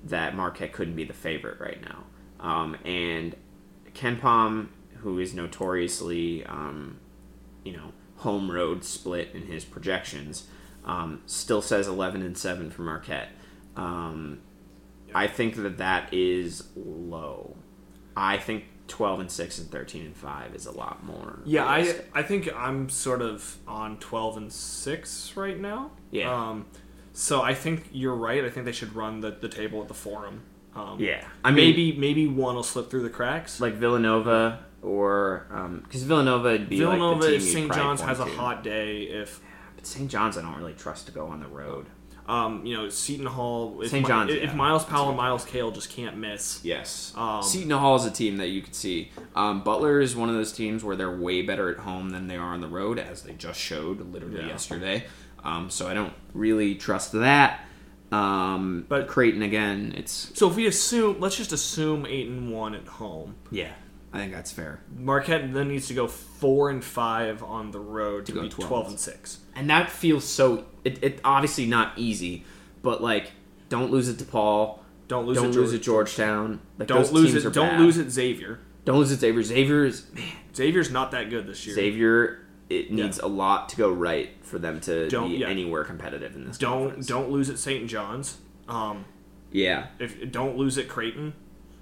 [0.04, 2.04] that Marquette couldn't be the favorite right now.
[2.40, 3.36] Um, and
[3.94, 6.98] KenPom, who is notoriously, um,
[7.64, 10.48] you know, home road split in his projections,
[10.88, 13.30] um, still says 11 and 7 for Marquette.
[13.76, 14.40] Um,
[15.14, 17.56] I think that that is low.
[18.16, 21.40] I think 12 and 6 and 13 and 5 is a lot more.
[21.46, 22.10] Yeah, I realistic.
[22.16, 25.92] I think I'm sort of on 12 and 6 right now.
[26.10, 26.34] Yeah.
[26.34, 26.66] Um,
[27.14, 28.44] so I think you're right.
[28.44, 30.42] I think they should run the, the table at the forum.
[30.76, 31.26] Um, Yeah.
[31.44, 33.60] I mean, maybe maybe one will slip through the cracks.
[33.60, 35.48] like Villanova or
[35.84, 37.74] because Villanova would be Villanova, like St.
[37.74, 39.42] John's has a hot day, if
[39.78, 40.12] But St.
[40.12, 41.86] John's, I don't really trust to go on the road.
[42.28, 43.82] Um, you know, Seton Hall.
[43.82, 44.06] If, St.
[44.06, 44.54] John's, if yeah.
[44.54, 46.60] Myles Powell and Myles Cale just can't miss.
[46.62, 47.14] Yes.
[47.16, 49.12] Um, Seton Hall is a team that you could see.
[49.34, 52.36] Um, Butler is one of those teams where they're way better at home than they
[52.36, 54.48] are on the road, as they just showed literally Yeah.
[54.48, 55.06] yesterday.
[55.42, 57.62] Um, so I don't really trust that.
[58.12, 62.52] Um, But- but Creighton again, it's So if we assume, let's just assume eight and
[62.52, 63.36] one at home.
[63.52, 63.72] yeah,
[64.14, 64.82] I think that's fair.
[64.98, 68.68] Marquette then needs to go four and five on the road to, go be 12.
[68.70, 69.40] 12 and six.
[69.56, 70.66] And that feels so.
[70.84, 72.46] It, it obviously not easy,
[72.82, 73.32] but like
[73.70, 74.84] don't lose it to Paul.
[75.08, 75.42] Don't lose it.
[75.42, 76.60] don't at lose George- at Georgetown.
[76.78, 77.46] Like, Don't lose it.
[77.46, 77.80] are Don't bad.
[77.82, 78.60] lose at Xavier.
[78.86, 79.44] Don't lose it, Xavier.
[79.44, 80.24] Xavier is man.
[80.56, 81.76] Xavier's not that good this year.
[81.76, 82.44] Xavier.
[82.70, 85.48] It needs a lot to go right for them to Don't- be yeah.
[85.48, 86.58] anywhere competitive in this.
[86.58, 87.08] Don't conference.
[87.08, 87.88] don't lose at St.
[87.90, 88.38] John's.
[88.68, 89.06] Um,
[89.54, 91.34] Yeah, if don't lose at Creighton,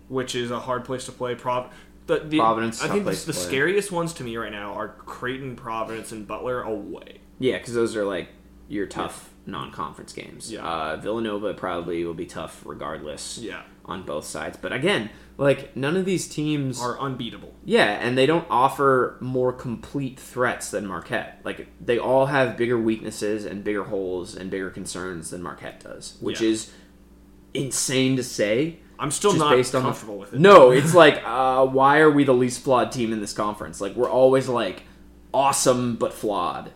[0.07, 1.33] which is a hard place to play.
[1.33, 1.73] Prov,
[2.07, 5.55] the, the, Providence, I think the, the scariest ones to me right now are Creighton,
[5.55, 7.19] Providence, and Butler away.
[7.39, 8.29] yeah, because those are like
[8.67, 10.51] your tough non-conference games.
[10.51, 10.65] Yeah.
[10.65, 13.37] Uh, Villanova probably will be tough regardless.
[13.37, 17.53] Yeah, On both sides, but again, like none of these teams are unbeatable.
[17.63, 21.41] Yeah, and they don't offer more complete threats than Marquette.
[21.43, 26.17] Like they all have bigger weaknesses and bigger holes and bigger concerns than Marquette does,
[26.19, 26.49] which Yeah.
[26.49, 26.71] is
[27.53, 28.79] insane to say.
[28.99, 30.39] I'm still just not based on the- comfortable with it.
[30.39, 33.81] No, it's like uh, why are we the least flawed team in this conference?
[33.81, 34.83] Like we're always like
[35.33, 36.71] awesome but flawed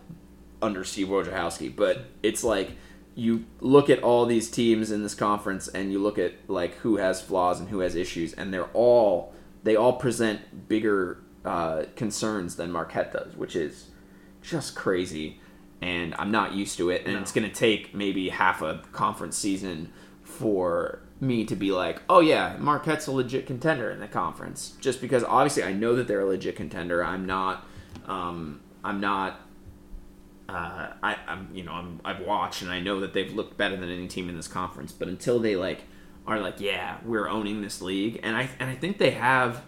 [0.62, 2.72] under Steve Wojciechowski, but it's like
[3.14, 6.96] you look at all these teams in this conference and you look at like who
[6.96, 12.56] has flaws and who has issues, and they're all they all present bigger uh, concerns
[12.56, 13.88] than Marquette does, which is
[14.42, 15.40] just crazy.
[15.82, 19.38] And I'm not used to it, and it's going to take maybe half a conference
[19.38, 19.90] season
[20.22, 24.74] for me to be like, oh yeah, Marquette's a legit contender in the conference.
[24.80, 27.04] Just because obviously I know that they're a legit contender.
[27.04, 27.66] I'm not,
[28.06, 29.40] um, I'm not
[30.50, 33.76] uh, I, I'm you know I'm I've watched and I know that they've looked better
[33.76, 34.92] than any team in this conference.
[34.92, 35.84] But until they like
[36.26, 39.62] are like yeah we're owning this league and I and I think they have.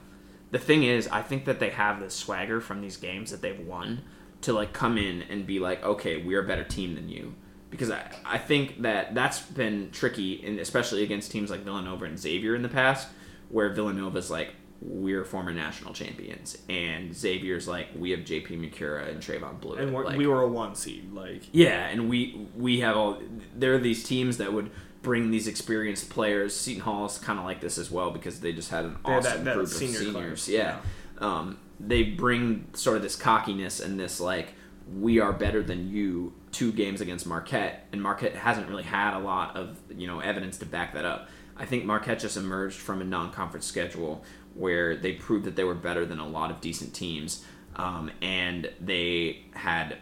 [0.51, 3.59] The thing is, I think that they have the swagger from these games that they've
[3.59, 4.03] won
[4.43, 7.35] to like come in and be like, okay, we're a better team than you.
[7.73, 12.17] Because I, I think that that's been tricky, and especially against teams like Villanova and
[12.19, 13.09] Xavier in the past,
[13.49, 14.51] where Villanova's like,
[14.81, 19.81] we're former national champions, and Xavier's like, we have JP Macura and Trevon Bluiett.
[19.81, 21.13] and like, we were a one seed.
[21.13, 23.21] Like yeah, and we we have all
[23.57, 24.71] there are these teams that would
[25.03, 26.55] bring these experienced players.
[26.55, 29.45] Seton Hall is kind of like this as well because they just had an awesome
[29.45, 30.49] that- that group of class, seniors.
[30.49, 30.79] Yeah,
[31.19, 34.55] Um, they bring sort of this cockiness and this like
[34.95, 36.33] we are better than you.
[36.53, 40.59] Two games against Marquette, and Marquette hasn't really had a lot of you know evidence
[40.59, 41.29] to back that up.
[41.57, 44.23] I think Marquette just emerged from a non-conference schedule
[44.55, 47.45] where they proved that they were better than a lot of decent teams,
[47.77, 49.97] um, and they had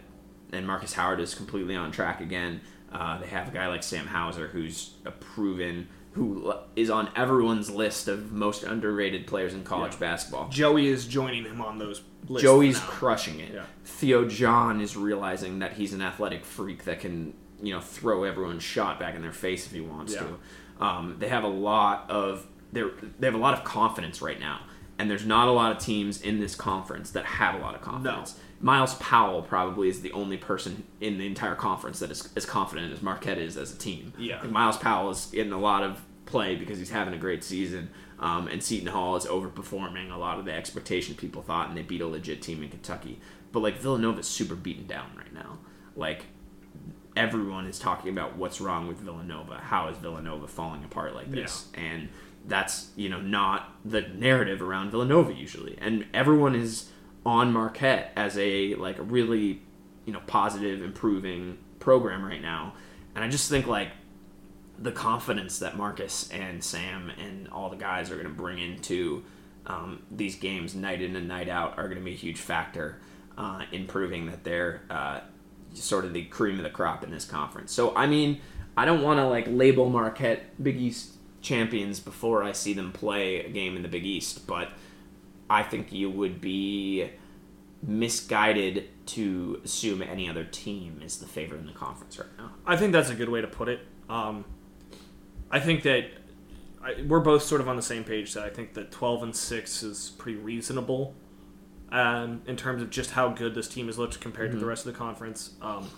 [0.52, 2.60] and Marcus Howard is completely on track again.
[2.92, 7.70] Uh, they have a guy like Sam Hauser who's a proven who is on everyone's
[7.70, 9.98] list of most underrated players in college Yeah.
[10.00, 10.48] basketball.
[10.48, 12.02] Joey is joining him on those.
[12.28, 12.86] Lists Joey's now.
[12.86, 13.52] crushing it.
[13.54, 13.64] Yeah.
[13.84, 18.62] Theo John is realizing that he's an athletic freak that can, you know, throw everyone's
[18.62, 20.20] shot back in their face if he wants Yeah.
[20.78, 20.84] to.
[20.84, 22.82] Um, they have a lot of they
[23.18, 24.60] they have a lot of confidence right now,
[24.98, 27.80] and there's not a lot of teams in this conference that have a lot of
[27.82, 28.38] confidence.
[28.62, 32.92] Myles Powell probably is the only person in the entire conference that is as confident
[32.92, 34.12] as Marquette is as a team.
[34.18, 34.42] Yeah.
[34.44, 37.88] Myles Powell is getting a lot of play because he's having a great season,
[38.20, 41.82] um, and Seton Hall is overperforming a lot of the expectation people thought, and they
[41.82, 43.18] beat a legit team in Kentucky.
[43.50, 45.58] But like Villanova is super beaten down right now.
[45.96, 46.26] Like
[47.16, 49.56] everyone is talking about what's wrong with Villanova.
[49.56, 51.68] How is Villanova falling apart like this?
[51.74, 52.08] And
[52.46, 55.76] that's you know not the narrative around Villanova usually.
[55.80, 56.90] And everyone is
[57.24, 59.62] on Marquette as a like a really
[60.04, 62.74] you know positive, improving program right now.
[63.14, 63.88] And I just think like
[64.80, 69.22] the confidence that Marcus and Sam and all the guys are going to bring into
[69.66, 72.98] um, these games night in and night out are going to be a huge factor
[73.36, 75.20] uh, in proving that they're uh,
[75.74, 77.72] sort of the cream of the crop in this conference.
[77.72, 78.40] So, I mean,
[78.76, 83.44] I don't want to like label Marquette Big East champions before I see them play
[83.44, 84.70] a game in the Big East, but
[85.48, 87.10] I think you would be
[87.82, 92.52] misguided to assume any other team is the favorite in the conference right now.
[92.66, 93.80] I think that's a good way to put it.
[94.08, 94.44] Um,
[95.50, 96.04] I think that
[96.82, 99.36] I, we're both sort of on the same page that I think that 12 and
[99.36, 101.14] 6 is pretty reasonable
[101.92, 104.86] um, in terms of just how good this team has looked compared to the rest
[104.86, 105.88] of the conference, um,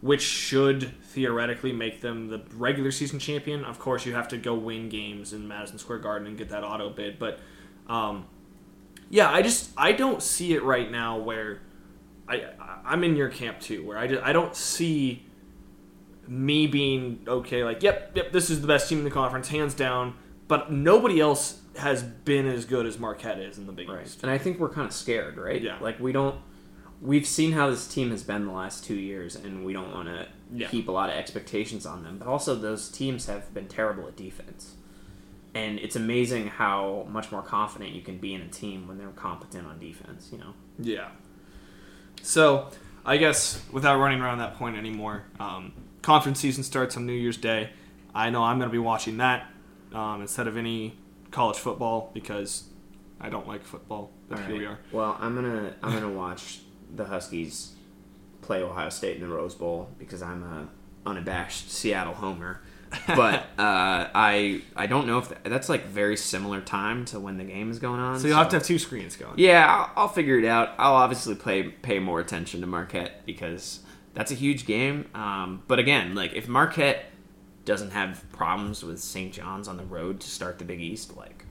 [0.00, 3.64] which should theoretically make them the regular season champion.
[3.64, 6.64] Of course, you have to go win games in Madison Square Garden and get that
[6.64, 7.38] auto bid, but
[7.88, 8.26] um,
[9.10, 11.60] yeah, I just I don't see it right now where
[12.26, 12.46] I-
[12.84, 15.26] I'm in your camp too, where I just, I don't see
[16.28, 19.74] me being okay, like, yep, yep, this is the best team in the conference, hands
[19.74, 20.14] down.
[20.46, 24.22] But nobody else has been as good as Marquette is in the Big East.
[24.22, 25.60] And I think we're kind of scared, right?
[25.60, 25.78] Yeah.
[25.80, 26.38] Like we don't.
[27.00, 30.08] We've seen how this team has been the last two years, and we don't want
[30.08, 30.68] to Yeah.
[30.68, 32.18] keep a lot of expectations on them.
[32.18, 34.74] But also, those teams have been terrible at defense,
[35.54, 39.08] and it's amazing how much more confident you can be in a team when they're
[39.08, 40.28] competent on defense.
[40.30, 40.54] You know.
[40.78, 41.08] Yeah.
[42.22, 42.70] So,
[43.04, 45.72] I guess without running around that point anymore, um,
[46.04, 47.70] conference season starts on New Year's Day.
[48.14, 49.46] I know I'm going to be watching that
[49.92, 50.96] um, instead of any
[51.30, 52.64] college football because
[53.20, 54.10] I don't like football.
[54.28, 54.78] But here we are.
[54.92, 56.60] Well, I'm gonna I'm gonna watch
[56.94, 57.72] the Huskies
[58.42, 60.68] play Ohio State in the Rose Bowl because I'm a
[61.08, 62.60] unabashed Seattle homer.
[63.06, 67.38] But uh, I I don't know if that, that's like very similar time to when
[67.38, 68.20] the game is going on.
[68.20, 69.34] So you'll have to have two screens going.
[69.38, 70.70] Yeah, I'll, I'll figure it out.
[70.78, 73.80] I'll obviously play pay more attention to Marquette because
[74.14, 75.06] that's a huge game.
[75.14, 77.06] Um, but again, like if Marquette
[77.64, 79.32] doesn't have problems with St.
[79.32, 81.44] John's on the road to start the Big East, like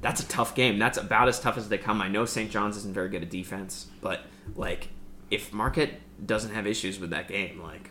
[0.00, 0.78] that's a tough game.
[0.78, 2.00] That's about as tough as they come.
[2.00, 2.50] I know St.
[2.50, 4.20] John's isn't very good at defense, but
[4.56, 4.88] like
[5.30, 5.92] if Marquette
[6.26, 7.90] doesn't have issues with that game, like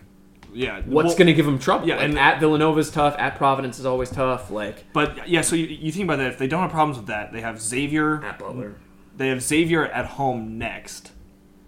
[0.51, 0.81] Yeah.
[0.85, 1.87] what's well- going to give them trouble?
[1.87, 3.15] yeah, Like, and- at Villanova's tough.
[3.19, 4.49] At Providence is always tough.
[4.51, 6.27] Like But yeah, so you, you think about that.
[6.31, 8.23] If they don't have problems with that, they have Xavier.
[8.25, 8.75] at Butler,
[9.15, 11.11] They have Xavier at home next.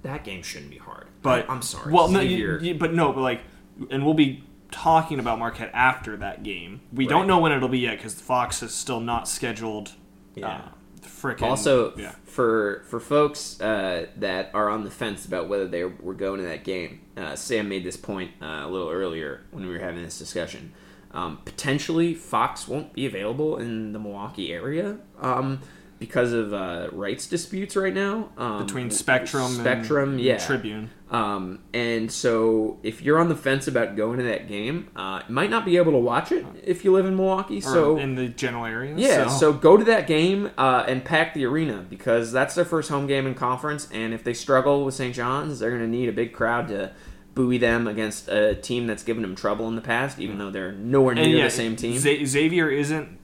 [0.04, 1.08] That game shouldn't be hard.
[1.22, 1.91] But I'm sorry.
[1.91, 3.41] Well, no, you, you- but no, but like,
[3.89, 6.82] and we'll be talking about Marquette after that game.
[6.93, 7.10] We Right.
[7.10, 9.91] don't know when it'll be yet because Fox is still not scheduled.
[10.36, 10.47] Yeah.
[10.47, 10.62] Uh,
[11.04, 12.14] frickin' Also, yeah.
[12.26, 16.45] for for folks uh, that are on the fence about whether they were going to
[16.47, 20.04] that game, uh, Sam made this point uh, a little earlier when we were having
[20.04, 20.72] this discussion.
[21.14, 25.60] Um, potentially, Fox won't be available in the Milwaukee area um,
[26.02, 30.89] because of uh, rights disputes right now um, between Spectrum, Spectrum, and yeah, Tribune.
[31.12, 35.34] um, and so, if you're on the fence about going to that game, uh, you
[35.36, 37.60] might not be able to watch it if you live in Milwaukee.
[37.60, 38.95] or So, in the general area.
[38.97, 42.89] yeah, so, go to that game uh, and pack the arena because that's their first
[42.89, 43.88] home game in conference.
[43.91, 45.14] And if they struggle with St.
[45.14, 46.93] John's, they're going to need a big crowd to
[47.36, 50.72] buoy them against a team that's given them trouble in the past, even though they're
[50.72, 51.93] nowhere near yeah, the same team.
[51.93, 53.20] Xa- Xavier isn't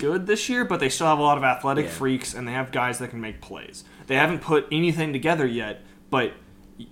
[0.00, 1.90] good this year, but they still have a lot of athletic Yeah.
[1.92, 3.84] freaks, and they have guys that can make plays.
[4.08, 6.32] They haven't put anything together yet, but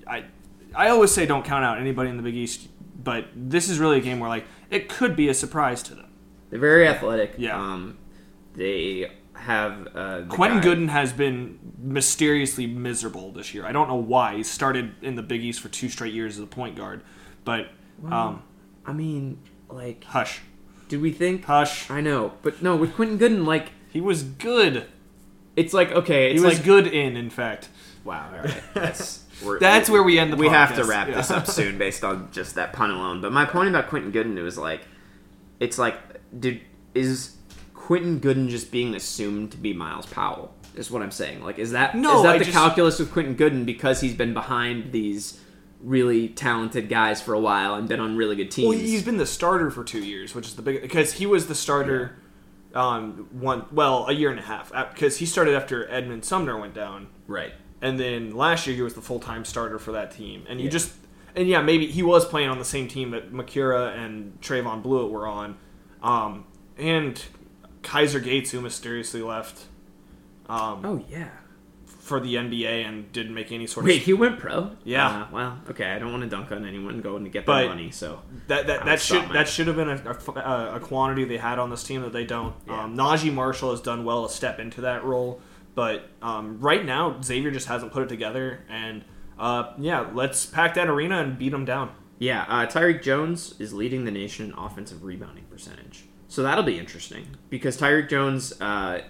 [0.06, 0.24] I
[0.76, 2.68] I always say don't count out anybody in the Big East.
[3.02, 6.04] But this is really a game where like it could be a surprise to them.
[6.50, 7.34] they're very athletic.
[7.38, 7.58] Yeah.
[7.58, 7.96] Um,
[8.54, 13.64] they have uh, Quentin guy- Goodin has been mysteriously miserable this year.
[13.64, 14.36] I don't know why.
[14.36, 17.02] He started in the Big East for two straight years as a point guard,
[17.44, 17.68] but
[18.10, 18.42] um,
[18.84, 19.38] I mean,
[19.68, 20.40] like, hush,
[20.88, 21.44] do we think?
[21.44, 21.90] hush.
[21.90, 24.86] I know, but no, with Quentin Goodin, like, He was good.
[25.56, 27.68] it's like okay, He it's was like good in, in fact.
[28.04, 28.62] Wow, all right.
[28.74, 30.88] That's we're, That's where we end the We have to podcast.
[30.88, 31.14] wrap Yeah.
[31.16, 33.20] this up soon based on just that pun alone.
[33.20, 34.82] But my point about Quentin Goodin was like,
[35.60, 35.96] it's like,
[36.38, 36.60] dude,
[36.94, 37.36] is
[37.74, 40.54] Quentin Goodin just being assumed to be Myles Powell?
[40.74, 41.42] Is what I'm saying.
[41.42, 44.14] Like, is that No, is that I the just- calculus with Quentin Goodin because he's
[44.14, 45.40] been behind these
[45.80, 48.68] really talented guys for a while and been on really good teams?
[48.68, 51.46] Well, he's been the starter for two years, which is the big because he was
[51.46, 52.16] the starter.
[52.74, 56.74] Um, one well, a year and a half because he started after Edmond Sumner went
[56.74, 57.52] down, right.
[57.80, 60.44] and then last year he was the full time starter for that team.
[60.48, 60.70] And you Yeah.
[60.72, 60.92] just
[61.34, 65.10] and yeah, maybe he was playing on the same team that Macura and Trevon Bluiett
[65.10, 65.56] were on,
[66.02, 66.44] um,
[66.76, 67.22] and
[67.82, 69.64] Kaiser Gates who mysteriously left
[70.48, 71.28] um, Oh yeah.
[72.08, 73.88] For the NBA and didn't make any sort of...
[73.88, 74.72] Wait, he went pro?
[74.82, 75.06] Yeah.
[75.08, 75.90] Uh, well, okay.
[75.92, 78.66] I don't want to dunk on anyone going to get But- their money, so That
[78.66, 81.68] that, that should my- that should have been a, a, a quantity they had on
[81.70, 82.54] this team that they don't.
[82.66, 82.84] Yeah.
[82.84, 85.40] Um, Naji Marshall has done well to step into that role,
[85.74, 88.64] but um, right now Xavier just hasn't put it together.
[88.70, 89.04] And
[89.38, 91.90] uh, yeah, let's pack that arena and beat them down.
[92.18, 96.04] Yeah, uh, Tyrique Jones is leading the nation in offensive rebounding percentage.
[96.26, 99.02] So that'll be interesting because Tyrique Jones, uh,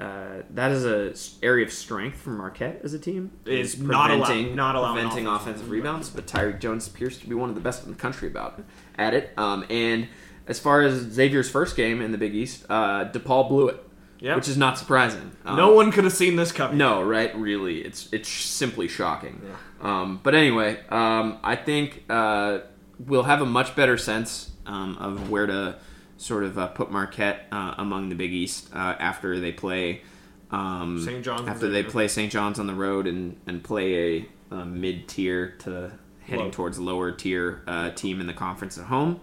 [0.00, 3.32] uh, that is a area of strength for Marquette as a team.
[3.46, 7.26] Is not allow- preventing, not allowing preventing offensive offensive rebounds, but Tyrique Jones appears to
[7.28, 8.62] be one of the best in the country about
[8.96, 9.32] at it.
[9.36, 10.08] Um, and
[10.46, 13.82] as far as Xavier's first game in the Big East, uh, DePaul blew it,
[14.20, 14.36] Yep.
[14.36, 15.30] which is not surprising.
[15.44, 16.78] Um, no one could have seen this coming.
[16.78, 17.36] no, right?
[17.38, 19.40] Really, it's it's simply shocking.
[19.80, 22.60] Um, but anyway, um, I think uh,
[22.98, 25.76] we'll have a much better sense um, of where to
[26.18, 30.02] sort of uh, put Marquette uh, among the Big East uh, after they play
[30.50, 31.24] um, St.
[31.24, 32.32] John's After they play St.
[32.32, 34.16] John's on the road and and play
[34.50, 36.50] a, a mid tier to heading Low.
[36.50, 39.20] towards lower tier uh, team in the conference at home.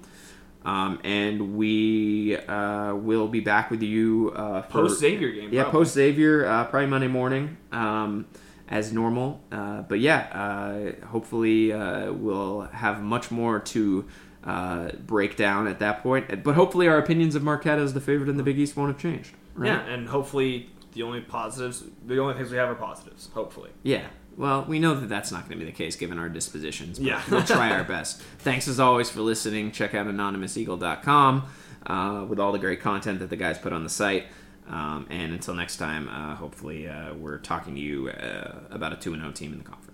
[0.64, 5.54] Um, and we uh, will be back with you uh, Post Xavier game.
[5.54, 8.26] yeah, post Xavier, uh, probably Monday morning, um,
[8.68, 9.42] as normal.
[9.52, 14.08] Uh, but yeah, uh, hopefully uh, we'll have much more to
[14.46, 16.44] uh, breakdown at that point.
[16.44, 19.00] But hopefully, our opinions of Marquette as the favorite in the Big East won't have
[19.00, 19.32] changed.
[19.56, 19.68] Right?
[19.68, 23.30] Yeah, and hopefully the only positives, the only things we have are positives.
[23.34, 23.72] Hopefully.
[23.84, 24.06] Yeah.
[24.38, 27.00] Well, we know that that's not going to be the case given our dispositions.
[27.00, 27.22] But Yeah.
[27.32, 28.22] we'll try our best.
[28.40, 29.72] Thanks as always for listening.
[29.72, 31.46] Check out anonymouseagle.com
[31.88, 34.26] uh, with all the great content that the guys put on the site.
[34.68, 38.96] Um, and until next time, uh, hopefully uh, we're talking to you uh, about a
[38.98, 39.85] 2 0 team in the conference.